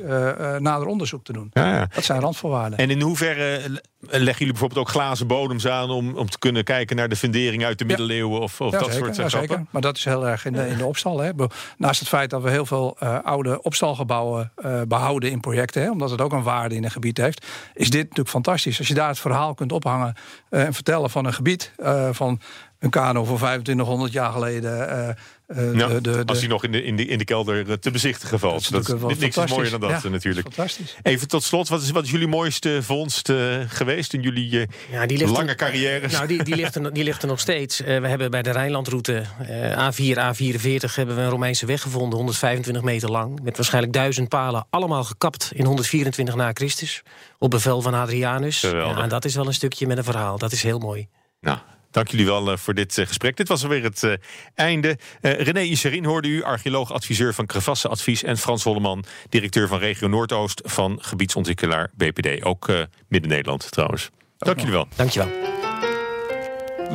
na 0.60 0.60
nader 0.60 0.88
onderzoek 0.88 1.24
te 1.24 1.34
doen. 1.34 1.50
Ja, 1.54 1.74
ja. 1.74 1.88
Dat 1.96 2.04
zijn 2.04 2.22
randvoorwaarden. 2.22 2.80
En 2.80 2.90
in 2.90 3.02
hoeverre 3.02 3.82
leggen 4.00 4.38
jullie 4.38 4.52
bijvoorbeeld 4.52 4.80
ook 4.80 4.90
glazen 4.90 5.28
bodems 5.28 5.68
aan 5.68 5.90
om, 5.90 6.18
om 6.18 6.30
te 6.30 6.40
kunnen 6.40 6.64
kijken 6.64 6.96
naar 6.96 7.10
de 7.10 7.16
fundering 7.16 7.66
uit 7.66 7.80
de 7.80 7.86
middeleeuwen 7.86 8.42
of, 8.42 8.62
of 8.62 8.72
dat 8.72 8.94
soort 8.94 9.16
ja, 9.16 9.30
zeker. 9.30 9.66
Maar 9.70 9.82
dat 9.82 9.98
is 9.98 10.06
heel 10.06 10.28
erg 10.28 10.46
in 10.46 10.54
de, 10.54 10.68
in 10.68 10.78
de 10.78 10.86
opstal. 10.86 11.20
Hè. 11.20 11.32
Naast 11.78 12.00
het 12.00 12.10
feit 12.10 12.30
dat 12.30 12.42
we 12.42 12.50
heel 12.50 12.66
veel 12.66 12.98
uh, 13.04 13.18
oude 13.24 13.62
opstalgebouwen 13.62 14.52
uh, 14.66 14.82
behouden 14.88 15.32
in 15.32 15.40
projecten, 15.40 15.82
hè, 15.82 15.92
omdat 15.92 16.10
het 16.10 16.22
ook 16.22 16.32
een 16.32 16.44
waarde 16.44 16.76
in 16.76 16.84
een 16.84 16.92
gebied 16.92 17.18
heeft, 17.18 17.46
is 17.74 17.90
dit 17.90 18.02
natuurlijk 18.02 18.30
fantastisch. 18.30 18.78
Als 18.80 18.88
je 18.88 18.94
daar 18.94 19.08
het 19.08 19.20
verhaal 19.20 19.54
kunt 19.54 19.72
ophangen 19.72 20.16
uh, 20.50 20.64
en 20.64 20.74
vertellen 20.74 21.10
van 21.10 21.26
een 21.26 21.34
gebied 21.34 21.72
van 22.12 22.40
een 22.80 22.90
kano 22.90 23.24
van 23.24 23.38
2500 23.38 24.14
jaar 24.14 24.32
geleden 24.32 25.16
uh, 25.58 25.76
ja, 25.76 25.88
de, 25.88 26.02
de, 26.02 26.24
als 26.26 26.40
hij 26.40 26.48
nog 26.48 26.64
in 26.64 26.72
de, 26.72 26.84
in, 26.84 26.96
de, 26.96 27.06
in 27.06 27.18
de 27.18 27.24
kelder 27.24 27.70
eh, 27.70 27.76
te 27.76 27.92
bezichtigen 27.92 28.40
valt. 28.40 28.72
Dat, 28.72 28.86
dat 28.86 29.12
is 29.12 29.18
niks 29.18 29.38
is 29.38 29.50
mooier 29.50 29.72
dan 29.72 29.80
dat 29.80 30.02
ja, 30.04 30.10
natuurlijk. 30.10 30.48
Fantastisch. 30.54 30.96
Even 31.02 31.28
tot 31.28 31.44
slot, 31.44 31.68
wat 31.68 31.82
is, 31.82 31.92
wat 31.92 32.04
is 32.04 32.12
jullie 32.12 32.28
mooiste 32.28 32.84
vondst 32.84 33.30
uh, 33.30 33.56
geweest 33.68 34.14
in 34.14 34.22
jullie 34.22 34.68
ja, 34.92 35.06
die 35.06 35.28
lange 35.28 35.50
er, 35.50 35.56
carrière? 35.56 36.08
Nou, 36.08 36.28
die, 36.28 36.44
die, 36.44 36.56
ligt 36.56 36.76
er, 36.76 36.94
die 36.94 37.04
ligt 37.04 37.22
er 37.22 37.28
nog 37.28 37.40
steeds. 37.40 37.80
we 37.80 38.08
hebben 38.08 38.32
bij 38.32 38.42
de 38.42 38.52
Rijnlandroute 38.52 39.24
A4, 39.72 40.18
A44 40.18 40.96
hebben 40.96 41.16
we 41.16 41.22
een 41.22 41.30
Romeinse 41.30 41.66
weg 41.66 41.82
gevonden, 41.82 42.16
125 42.16 42.84
meter 42.84 43.12
lang. 43.12 43.40
Met 43.44 43.56
waarschijnlijk 43.56 43.94
duizend 43.94 44.30
palen, 44.30 44.66
allemaal 44.70 45.04
gekapt 45.04 45.52
in 45.54 45.66
124 45.66 46.36
na 46.36 46.52
Christus. 46.54 47.04
Op 47.38 47.52
bevel 47.52 47.82
van 47.82 47.94
Adrianus. 47.94 48.62
Ja, 48.62 48.98
en 48.98 49.10
dat 49.10 49.26
is 49.26 49.36
wel 49.36 49.48
een 49.48 49.54
stukje 49.54 49.88
met 49.88 49.98
een 49.98 50.04
verhaal. 50.04 50.38
Dat 50.38 50.52
is 50.52 50.64
heel 50.64 50.80
mooi. 50.80 51.08
Nou, 51.40 51.58
Dank 51.94 52.08
jullie 52.08 52.26
wel 52.26 52.52
eh, 52.52 52.58
voor 52.58 52.74
dit 52.74 52.98
eh, 52.98 53.08
gesprek. 53.08 53.38
Dit 53.38 53.48
was 53.48 53.64
alweer 53.64 53.84
het 53.84 54.04
eh, 54.04 54.14
einde. 54.56 54.98
René 55.22 55.62
Iserin 55.62 56.06
hoorde 56.06 56.28
u, 56.28 56.44
archeoloog, 56.44 56.92
adviseur 56.92 57.34
van 57.34 57.46
Crevasse 57.46 57.88
Advies... 57.88 58.24
en 58.24 58.38
Frans 58.38 58.64
Wolleman, 58.64 59.04
directeur 59.30 59.68
van 59.68 59.80
Regio 59.80 60.08
Noordoost... 60.08 60.62
van 60.66 60.98
gebiedsontwikkelaar 61.02 61.92
BPD. 61.96 62.44
Ook 62.44 62.68
Midden-Nederland 63.08 63.72
trouwens. 63.72 64.10
Dank 64.38 64.58
jullie 64.58 64.74
wel. 64.74 64.88
Dank 64.96 65.10
je 65.10 65.20
wel. 65.20 65.32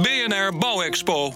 BNR 0.03 0.59
Bouwexpo. 0.59 1.35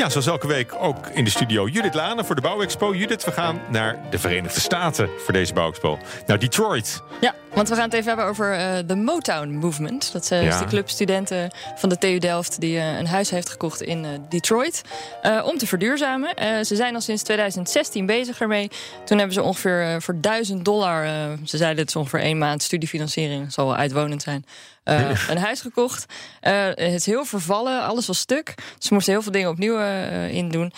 Ja, 0.00 0.08
zoals 0.08 0.26
elke 0.26 0.46
week 0.46 0.74
ook 0.74 1.06
in 1.06 1.24
de 1.24 1.30
studio 1.30 1.68
Judith 1.68 1.94
Lane 1.94 2.24
voor 2.24 2.34
de 2.34 2.40
Bouwexpo. 2.40 2.94
Judith, 2.94 3.24
we 3.24 3.32
gaan 3.32 3.60
naar 3.70 3.98
de 4.10 4.18
Verenigde 4.18 4.60
Staten 4.60 5.08
voor 5.18 5.32
deze 5.32 5.52
Bouwexpo. 5.52 5.98
Naar 6.26 6.38
Detroit. 6.38 7.02
Ja, 7.20 7.34
want 7.54 7.68
we 7.68 7.74
gaan 7.74 7.84
het 7.84 7.92
even 7.92 8.06
hebben 8.06 8.24
over 8.24 8.58
uh, 8.58 8.78
de 8.86 8.96
Motown 8.96 9.48
Movement. 9.48 10.12
Dat 10.12 10.30
uh, 10.32 10.46
is 10.46 10.58
de 10.58 10.64
club 10.64 10.88
studenten 10.88 11.50
van 11.76 11.88
de 11.88 11.98
TU 11.98 12.18
Delft 12.18 12.60
die 12.60 12.76
uh, 12.76 12.98
een 12.98 13.06
huis 13.06 13.30
heeft 13.30 13.48
gekocht 13.48 13.82
in 13.82 14.26
Detroit. 14.28 14.82
om 15.44 15.58
te 15.58 15.66
verduurzamen. 15.66 16.34
ze 16.66 16.76
zijn 16.76 16.94
al 16.94 17.00
sinds 17.00 17.22
2016 17.22 18.06
bezig 18.06 18.40
ermee. 18.40 18.70
Toen 19.04 19.18
hebben 19.18 19.34
ze 19.34 19.42
ongeveer 19.42 20.02
voor 20.02 20.20
1000 20.20 20.64
dollar... 20.64 21.04
ze 21.44 21.56
zeiden 21.56 21.78
het 21.78 21.88
is 21.88 21.96
ongeveer 21.96 22.20
één 22.20 22.38
maand 22.38 22.62
studiefinanciering. 22.62 23.52
zal 23.52 23.66
wel 23.66 23.76
uitwonend 23.76 24.22
zijn. 24.22 24.44
Uh, 24.84 25.28
een 25.28 25.38
huis 25.38 25.60
gekocht. 25.60 26.06
Uh, 26.42 26.64
het 26.64 26.78
is 26.78 27.06
heel 27.06 27.24
vervallen, 27.24 27.82
alles 27.82 28.06
was 28.06 28.18
stuk. 28.18 28.54
Ze 28.78 28.94
moesten 28.94 29.12
heel 29.12 29.22
veel 29.22 29.32
dingen 29.32 29.48
opnieuw 29.48 29.78
uh, 29.78 30.34
in 30.34 30.48
doen 30.48 30.72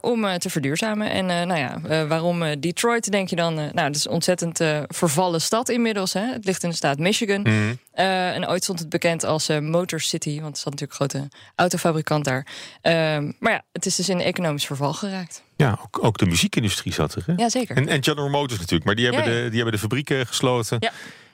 om 0.00 0.38
te 0.38 0.50
verduurzamen. 0.50 1.10
En 1.10 1.26
nou 1.26 1.56
ja, 1.56 2.06
waarom 2.06 2.60
Detroit, 2.60 3.10
denk 3.10 3.28
je 3.28 3.36
dan? 3.36 3.54
nou, 3.54 3.80
het 3.80 3.96
is 3.96 4.04
een 4.04 4.10
ontzettend 4.10 4.60
vervallen 4.88 5.40
stad 5.40 5.68
inmiddels. 5.68 6.12
Hè? 6.12 6.32
Het 6.32 6.44
ligt 6.44 6.62
in 6.62 6.70
de 6.70 6.76
staat 6.76 6.98
Michigan. 6.98 7.42
Mhm. 7.42 7.74
en 7.92 8.48
ooit 8.48 8.62
stond 8.62 8.78
het 8.78 8.88
bekend 8.88 9.24
als 9.24 9.48
Motor 9.48 10.00
City, 10.00 10.40
want 10.40 10.56
er 10.56 10.62
zat 10.62 10.72
natuurlijk 10.72 11.00
een 11.00 11.08
grote 11.08 11.28
autofabrikant 11.54 12.24
daar. 12.24 12.46
Ehm, 12.80 13.32
maar 13.38 13.52
ja, 13.52 13.62
het 13.72 13.86
is 13.86 13.96
dus 13.96 14.08
in 14.08 14.20
economisch 14.20 14.66
verval 14.66 14.92
geraakt. 14.92 15.42
Ja, 15.56 15.78
ook, 15.82 16.04
ook 16.04 16.18
de 16.18 16.26
muziekindustrie 16.26 16.92
zat 16.92 17.14
er. 17.14 17.22
Hè? 17.26 17.32
Ja, 17.36 17.48
zeker. 17.48 17.76
En, 17.76 17.88
en 17.88 18.04
General 18.04 18.28
Motors 18.28 18.58
natuurlijk, 18.58 18.84
maar 18.84 18.94
die 18.94 19.04
hebben, 19.04 19.24
De, 19.24 19.40
die 19.46 19.54
hebben 19.54 19.72
de 19.72 19.78
fabrieken 19.78 20.26
gesloten. 20.26 20.76
Ja. 20.80 20.92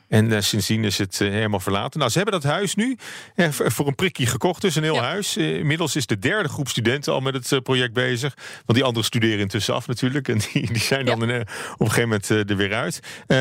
En 0.09 0.31
uh, 0.31 0.40
sindsdien 0.40 0.85
is 0.85 0.99
het 0.99 1.21
uh, 1.21 1.31
helemaal 1.31 1.61
verlaten. 1.61 1.99
Nou, 1.99 2.11
ze 2.11 2.18
hebben 2.18 2.40
dat 2.40 2.51
huis 2.51 2.75
nu 2.75 2.97
uh, 3.37 3.49
voor 3.51 3.87
een 3.87 3.94
prikje 3.94 4.27
gekocht, 4.27 4.62
dus 4.62 4.75
een 4.75 4.83
heel 4.83 5.03
huis. 5.03 5.37
inmiddels 5.37 5.97
is 5.97 6.07
de 6.07 6.18
derde 6.18 6.49
groep 6.49 6.68
studenten 6.68 7.12
al 7.12 7.21
met 7.21 7.35
het 7.35 7.62
project 7.62 7.92
bezig. 7.92 8.35
Want 8.37 8.79
die 8.79 8.85
anderen 8.85 9.05
studeren 9.05 9.38
intussen 9.38 9.75
af 9.75 9.87
natuurlijk. 9.87 10.29
En 10.29 10.38
die, 10.53 10.66
die 10.73 10.83
zijn 10.83 11.05
dan 11.05 11.23
op 11.23 11.29
een 11.29 11.47
gegeven 11.79 12.03
moment 12.03 12.29
er 12.29 12.57
weer 12.57 12.75
uit. 12.75 13.01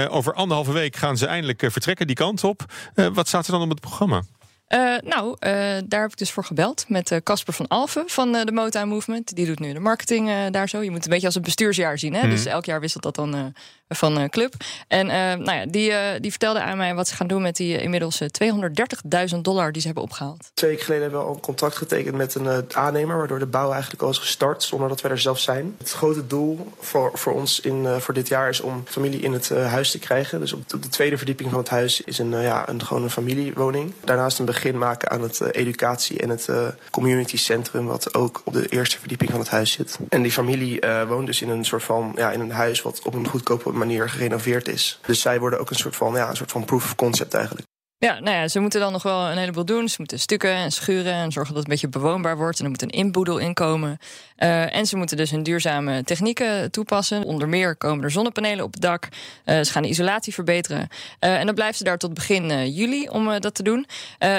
over 0.09 0.33
anderhalve 0.33 0.71
week 0.71 0.95
gaan 0.95 1.17
ze 1.17 1.25
eindelijk 1.25 1.63
vertrekken 1.67 2.07
die 2.07 2.15
kant 2.15 2.43
op. 2.43 2.65
wat 3.13 3.27
staat 3.27 3.45
er 3.45 3.51
dan 3.51 3.61
op 3.61 3.69
het 3.69 3.79
programma? 3.79 4.21
Uh, 4.69 4.97
nou, 5.03 5.29
uh, 5.29 5.51
daar 5.85 6.01
heb 6.01 6.11
ik 6.11 6.17
dus 6.17 6.31
voor 6.31 6.43
gebeld 6.43 6.85
met 6.87 7.19
Casper 7.23 7.53
van 7.53 7.67
Alfen 7.67 8.03
van 8.07 8.31
de 8.31 8.51
Motown 8.51 8.87
Movement. 8.87 9.35
Die 9.35 9.45
doet 9.45 9.59
nu 9.59 9.73
de 9.73 9.79
marketing 9.79 10.49
daar 10.49 10.69
zo. 10.69 10.81
Je 10.81 10.91
moet 10.91 11.03
een 11.03 11.09
beetje 11.09 11.25
als 11.25 11.35
een 11.35 11.41
bestuursjaar 11.41 11.99
zien. 11.99 12.13
Hè? 12.13 12.23
Mm. 12.23 12.29
Dus 12.29 12.45
elk 12.45 12.65
jaar 12.65 12.79
wisselt 12.79 13.03
dat 13.03 13.15
dan 13.15 13.53
van 13.89 14.19
uh, 14.19 14.25
club. 14.25 14.53
En 14.87 15.05
uh, 15.05 15.13
nou 15.13 15.51
ja, 15.51 15.65
die, 15.65 15.89
uh, 15.89 15.99
die 16.19 16.29
vertelde 16.29 16.61
aan 16.61 16.77
mij 16.77 16.95
wat 16.95 17.07
ze 17.07 17.15
gaan 17.15 17.27
doen 17.27 17.41
met 17.41 17.55
die 17.55 17.81
inmiddels 17.81 18.21
230.000 18.21 19.37
dollar 19.41 19.71
die 19.71 19.81
ze 19.81 19.87
hebben 19.87 20.05
opgehaald. 20.05 20.51
Twee 20.53 20.69
weken 20.69 20.85
geleden 20.85 21.03
hebben 21.03 21.21
we 21.21 21.27
al 21.27 21.35
een 21.35 21.41
contract 21.41 21.77
getekend 21.77 22.15
met 22.15 22.35
een 22.35 22.75
aannemer, 22.75 23.17
waardoor 23.17 23.39
de 23.39 23.45
bouw 23.45 23.71
eigenlijk 23.71 24.01
al 24.01 24.09
is 24.09 24.17
gestart 24.17 24.63
zonder 24.63 24.89
dat 24.89 25.01
wij 25.01 25.11
er 25.11 25.19
zelf 25.19 25.39
zijn. 25.39 25.75
Het 25.77 25.91
grote 25.91 26.27
doel 26.27 26.71
voor, 26.79 27.11
voor 27.13 27.33
ons 27.33 27.59
in, 27.59 27.87
voor 27.99 28.13
dit 28.13 28.27
jaar 28.27 28.49
is 28.49 28.61
om 28.61 28.83
familie 28.85 29.19
in 29.19 29.33
het 29.33 29.49
huis 29.49 29.91
te 29.91 29.99
krijgen. 29.99 30.39
Dus 30.39 30.53
op, 30.53 30.69
de 30.69 30.79
tweede 30.89 31.17
verdieping 31.17 31.49
van 31.49 31.59
het 31.59 31.69
huis 31.69 32.01
is 32.01 32.17
een, 32.17 32.41
ja, 32.41 32.69
een, 32.69 32.85
gewoon 32.85 33.03
een 33.03 33.09
familiewoning. 33.09 33.93
Daarnaast 34.03 34.39
een 34.39 34.45
begin 34.61 34.77
maken 34.77 35.09
aan 35.09 35.21
het 35.21 35.41
educatie 35.41 36.19
en 36.19 36.29
het 36.29 36.49
community 36.91 37.37
centrum, 37.37 37.85
wat 37.85 38.13
ook 38.13 38.41
op 38.43 38.53
de 38.53 38.67
eerste 38.67 38.99
verdieping 38.99 39.31
van 39.31 39.39
het 39.39 39.49
huis 39.49 39.71
zit. 39.71 39.99
En 40.09 40.21
die 40.21 40.31
familie 40.31 40.79
woont 41.07 41.25
dus 41.25 41.41
in 41.41 41.49
een 41.49 41.65
soort 41.65 41.83
van 41.83 42.11
ja, 42.15 42.31
in 42.31 42.39
een 42.39 42.51
huis 42.51 42.81
wat 42.81 43.01
op 43.03 43.13
een 43.13 43.27
goedkope 43.27 43.71
manier 43.71 44.09
gerenoveerd 44.09 44.67
is. 44.67 44.99
Dus 45.05 45.21
zij 45.21 45.39
worden 45.39 45.59
ook 45.59 45.69
een 45.69 45.75
soort 45.75 45.95
van, 45.95 46.13
ja, 46.13 46.29
een 46.29 46.35
soort 46.35 46.51
van 46.51 46.65
proof 46.65 46.83
of 46.83 46.95
concept 46.95 47.33
eigenlijk. 47.33 47.65
Ja, 47.99 48.19
nou 48.19 48.35
ja, 48.35 48.47
ze 48.47 48.59
moeten 48.59 48.79
dan 48.79 48.91
nog 48.91 49.03
wel 49.03 49.27
een 49.27 49.37
heleboel 49.37 49.65
doen. 49.65 49.89
Ze 49.89 49.95
moeten 49.97 50.19
stukken 50.19 50.51
en 50.51 50.71
schuren 50.71 51.13
en 51.13 51.31
zorgen 51.31 51.53
dat 51.53 51.63
het 51.63 51.71
een 51.71 51.79
beetje 51.79 51.99
bewoonbaar 51.99 52.37
wordt. 52.37 52.57
En 52.57 52.63
er 52.63 52.69
moet 52.69 52.81
een 52.81 52.89
inboedel 52.89 53.37
inkomen. 53.37 53.97
Uh, 54.37 54.75
en 54.75 54.85
ze 54.85 54.97
moeten 54.97 55.17
dus 55.17 55.31
hun 55.31 55.43
duurzame 55.43 56.03
technieken 56.03 56.71
toepassen. 56.71 57.23
Onder 57.23 57.49
meer 57.49 57.75
komen 57.75 58.03
er 58.03 58.11
zonnepanelen 58.11 58.65
op 58.65 58.73
het 58.73 58.81
dak. 58.81 59.07
Uh, 59.45 59.61
ze 59.61 59.71
gaan 59.71 59.81
de 59.81 59.89
isolatie 59.89 60.33
verbeteren. 60.33 60.87
Uh, 61.19 61.39
en 61.39 61.45
dan 61.45 61.55
blijven 61.55 61.77
ze 61.77 61.83
daar 61.83 61.97
tot 61.97 62.13
begin 62.13 62.73
juli 62.73 63.09
om 63.09 63.39
dat 63.39 63.55
te 63.55 63.63
doen. 63.63 63.87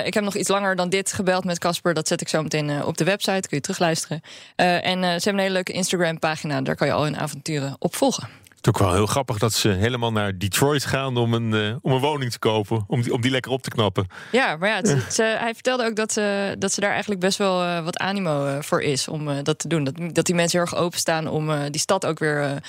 ik 0.04 0.14
heb 0.14 0.24
nog 0.24 0.36
iets 0.36 0.48
langer 0.48 0.76
dan 0.76 0.88
dit 0.88 1.12
gebeld 1.12 1.44
met 1.44 1.58
Casper. 1.58 1.94
Dat 1.94 2.08
zet 2.08 2.20
ik 2.20 2.28
zo 2.28 2.42
meteen 2.42 2.84
op 2.84 2.96
de 2.96 3.04
website. 3.04 3.48
Kun 3.48 3.56
je 3.56 3.60
terugluisteren. 3.60 4.20
en 4.56 5.02
ze 5.02 5.08
hebben 5.08 5.32
een 5.32 5.38
hele 5.38 5.52
leuke 5.52 5.72
Instagram-pagina. 5.72 6.60
Daar 6.60 6.76
kan 6.76 6.86
je 6.86 6.92
al 6.92 7.04
hun 7.04 7.18
avonturen 7.18 7.76
op 7.78 7.94
volgen. 7.94 8.28
Het 8.58 8.66
is 8.66 8.72
ook 8.72 8.88
wel 8.88 8.94
heel 8.94 9.06
grappig 9.06 9.38
dat 9.38 9.52
ze 9.52 9.68
helemaal 9.68 10.12
naar 10.12 10.38
Detroit 10.38 10.84
gaan 10.84 11.16
om 11.16 11.34
een, 11.34 11.52
uh, 11.52 11.76
om 11.80 11.92
een 11.92 12.00
woning 12.00 12.30
te 12.30 12.38
kopen. 12.38 12.84
Om 12.86 13.02
die, 13.02 13.12
om 13.12 13.20
die 13.20 13.30
lekker 13.30 13.52
op 13.52 13.62
te 13.62 13.70
knappen. 13.70 14.06
Ja, 14.32 14.56
maar 14.56 14.68
ja, 14.68 14.76
het, 14.76 15.16
hij 15.16 15.54
vertelde 15.54 15.84
ook 15.84 15.96
dat, 15.96 16.12
ze, 16.12 16.56
dat 16.58 16.72
ze 16.72 16.80
daar 16.80 16.90
eigenlijk 16.90 17.20
best 17.20 17.38
wel 17.38 17.64
uh, 17.64 17.84
wat 17.84 17.98
animo 17.98 18.46
uh, 18.46 18.60
voor 18.60 18.82
is 18.82 19.08
om 19.08 19.42
dat 19.42 19.58
te 19.58 19.68
doen. 19.68 19.84
Dat, 19.84 19.94
dat 20.12 20.26
die 20.26 20.34
mensen 20.34 20.58
heel 20.58 20.68
erg 20.68 20.80
openstaan 20.80 21.28
om 21.28 21.70
die 21.70 21.80
stad 21.80 22.06
ook 22.06 22.18
weer 22.18 22.62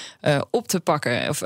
op 0.49 0.67
te 0.67 0.79
pakken. 0.79 1.29
Of 1.29 1.41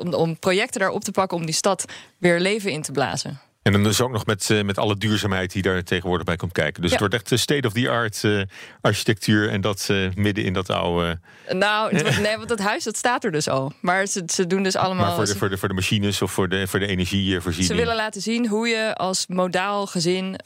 om, 0.00 0.14
om 0.14 0.38
projecten 0.38 0.80
daar 0.80 0.90
op 0.90 1.04
te 1.04 1.12
pakken 1.12 1.38
om 1.38 1.46
die 1.46 1.54
stad 1.54 1.84
weer 2.18 2.40
leven 2.40 2.70
in 2.70 2.82
te 2.82 2.92
blazen. 2.92 3.40
En 3.66 3.72
dan 3.72 3.82
dus 3.82 4.00
ook 4.00 4.10
nog 4.10 4.26
met, 4.26 4.48
uh, 4.50 4.62
met 4.62 4.78
alle 4.78 4.96
duurzaamheid 4.96 5.52
die 5.52 5.62
daar 5.62 5.82
tegenwoordig 5.82 6.26
bij 6.26 6.36
komt 6.36 6.52
kijken. 6.52 6.82
Dus 6.82 6.90
het 6.90 7.00
wordt 7.00 7.14
echt 7.14 7.30
state-of-the-art 7.34 8.22
uh, 8.22 8.42
architectuur 8.80 9.50
en 9.50 9.60
dat 9.60 9.88
uh, 9.90 10.08
midden 10.14 10.44
in 10.44 10.52
dat 10.52 10.70
oude. 10.70 11.18
Nou, 11.50 11.92
nee, 12.22 12.36
want 12.36 12.48
dat 12.48 12.58
huis 12.58 12.84
dat 12.84 12.96
staat 12.96 13.24
er 13.24 13.32
dus 13.32 13.48
al. 13.48 13.72
Maar 13.80 14.06
ze, 14.06 14.22
ze 14.26 14.46
doen 14.46 14.62
dus 14.62 14.76
allemaal. 14.76 15.06
Maar 15.06 15.14
voor 15.14 15.24
de, 15.24 15.36
voor 15.36 15.48
de, 15.48 15.58
voor 15.58 15.68
de 15.68 15.74
machines 15.74 16.22
of 16.22 16.32
voor 16.32 16.48
de, 16.48 16.66
voor 16.66 16.78
de 16.78 16.86
energievoorziening. 16.86 17.70
Ze 17.72 17.74
willen 17.74 17.96
laten 17.96 18.20
zien 18.20 18.48
hoe 18.48 18.68
je 18.68 18.94
als 18.94 19.26
modaal 19.26 19.86
gezin 19.86 20.40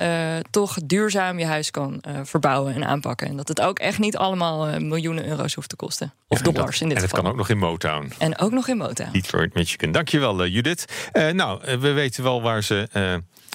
toch 0.51 0.77
duurzaam 0.85 1.39
je 1.39 1.47
huis 1.47 1.71
kan 1.71 2.03
verbouwen 2.23 2.75
en 2.75 2.85
aanpakken. 2.85 3.29
En 3.29 3.37
dat 3.37 3.49
het 3.49 3.61
ook 3.61 3.79
echt 3.79 3.99
niet 3.99 4.17
allemaal 4.17 4.81
miljoenen 4.81 5.29
euro's 5.29 5.55
hoeft 5.55 5.69
te 5.69 5.77
kosten. 5.77 6.13
Of 6.29 6.39
ja, 6.39 6.45
dollars 6.45 6.79
dat, 6.79 6.81
in 6.81 6.89
dit 6.89 6.97
en 6.97 7.03
geval. 7.03 7.19
En 7.19 7.25
het 7.25 7.25
kan 7.25 7.31
ook 7.31 7.37
nog 7.37 7.49
in 7.49 7.59
Motown. 7.59 8.13
En 8.19 8.39
ook 8.39 8.51
nog 8.51 8.69
in 8.69 8.77
Motown. 8.77 9.13
Detroit, 9.13 9.55
Michigan. 9.55 9.93
Dankjewel, 9.93 10.47
Judith. 10.47 10.85
nou, 11.33 11.61
we 11.79 11.93
weten 11.93 12.23
wel 12.23 12.43
waar 12.43 12.63
ze 12.63 12.89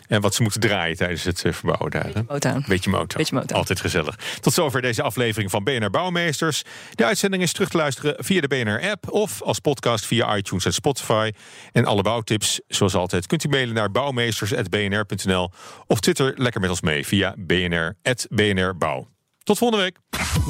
en 0.08 0.22
wat 0.22 0.36
ze 0.36 0.42
moeten 0.42 0.62
draaien 0.62 0.98
tijdens 0.98 1.24
het 1.24 1.44
eh, 1.44 1.54
verbouwen 1.54 1.92
daar. 1.92 2.04
Beetje 2.04 2.90
motown. 2.90 3.18
Beetje 3.18 3.36
motown. 3.36 3.58
Altijd 3.58 3.80
gezellig. 3.80 4.16
Tot 4.40 4.54
zover 4.54 4.82
deze 4.82 5.02
aflevering 5.02 5.52
van 5.52 5.64
BNR 5.64 5.90
Bouwmeesters. 5.90 6.64
De 6.92 7.06
uitzending 7.06 7.44
is 7.44 7.54
terug 7.54 7.70
te 7.70 7.78
luisteren 7.78 8.16
via 8.18 8.42
de 8.42 8.48
BNR-app... 8.48 9.12
of 9.12 9.42
als 9.42 9.60
podcast 9.60 10.06
via 10.06 10.36
iTunes 10.36 10.66
en 10.66 10.74
Spotify. 10.74 11.32
En 11.72 11.86
alle 11.86 12.02
bouwtips, 12.02 12.62
zoals 12.68 12.96
altijd, 12.96 13.28
kunt 13.28 13.44
u 13.44 13.50
mailen 13.50 13.76
naar 13.76 13.92
bouwmeesters.bnr.nl... 13.92 15.52
of 15.88 16.00
Twitter 16.00 16.34
lekker 16.36 16.62
met 16.62 16.70
ons 16.70 16.82
mee 16.82 17.06
via 17.06 17.36
bnr.bnrbouw. 17.38 19.08
Tot 19.44 19.58
volgende 19.58 19.84
week. 19.84 19.98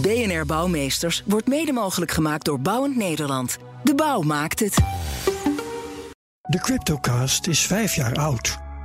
BNR 0.01 0.45
Bouwmeesters 0.45 1.23
wordt 1.25 1.47
mede 1.47 1.71
mogelijk 1.71 2.11
gemaakt 2.11 2.45
door 2.45 2.59
Bouwend 2.59 2.95
Nederland. 2.95 3.57
De 3.83 3.95
bouw 3.95 4.21
maakt 4.21 4.59
het. 4.59 4.75
De 6.41 6.59
Cryptocast 6.59 7.47
is 7.47 7.59
vijf 7.59 7.95
jaar 7.95 8.15
oud... 8.15 8.57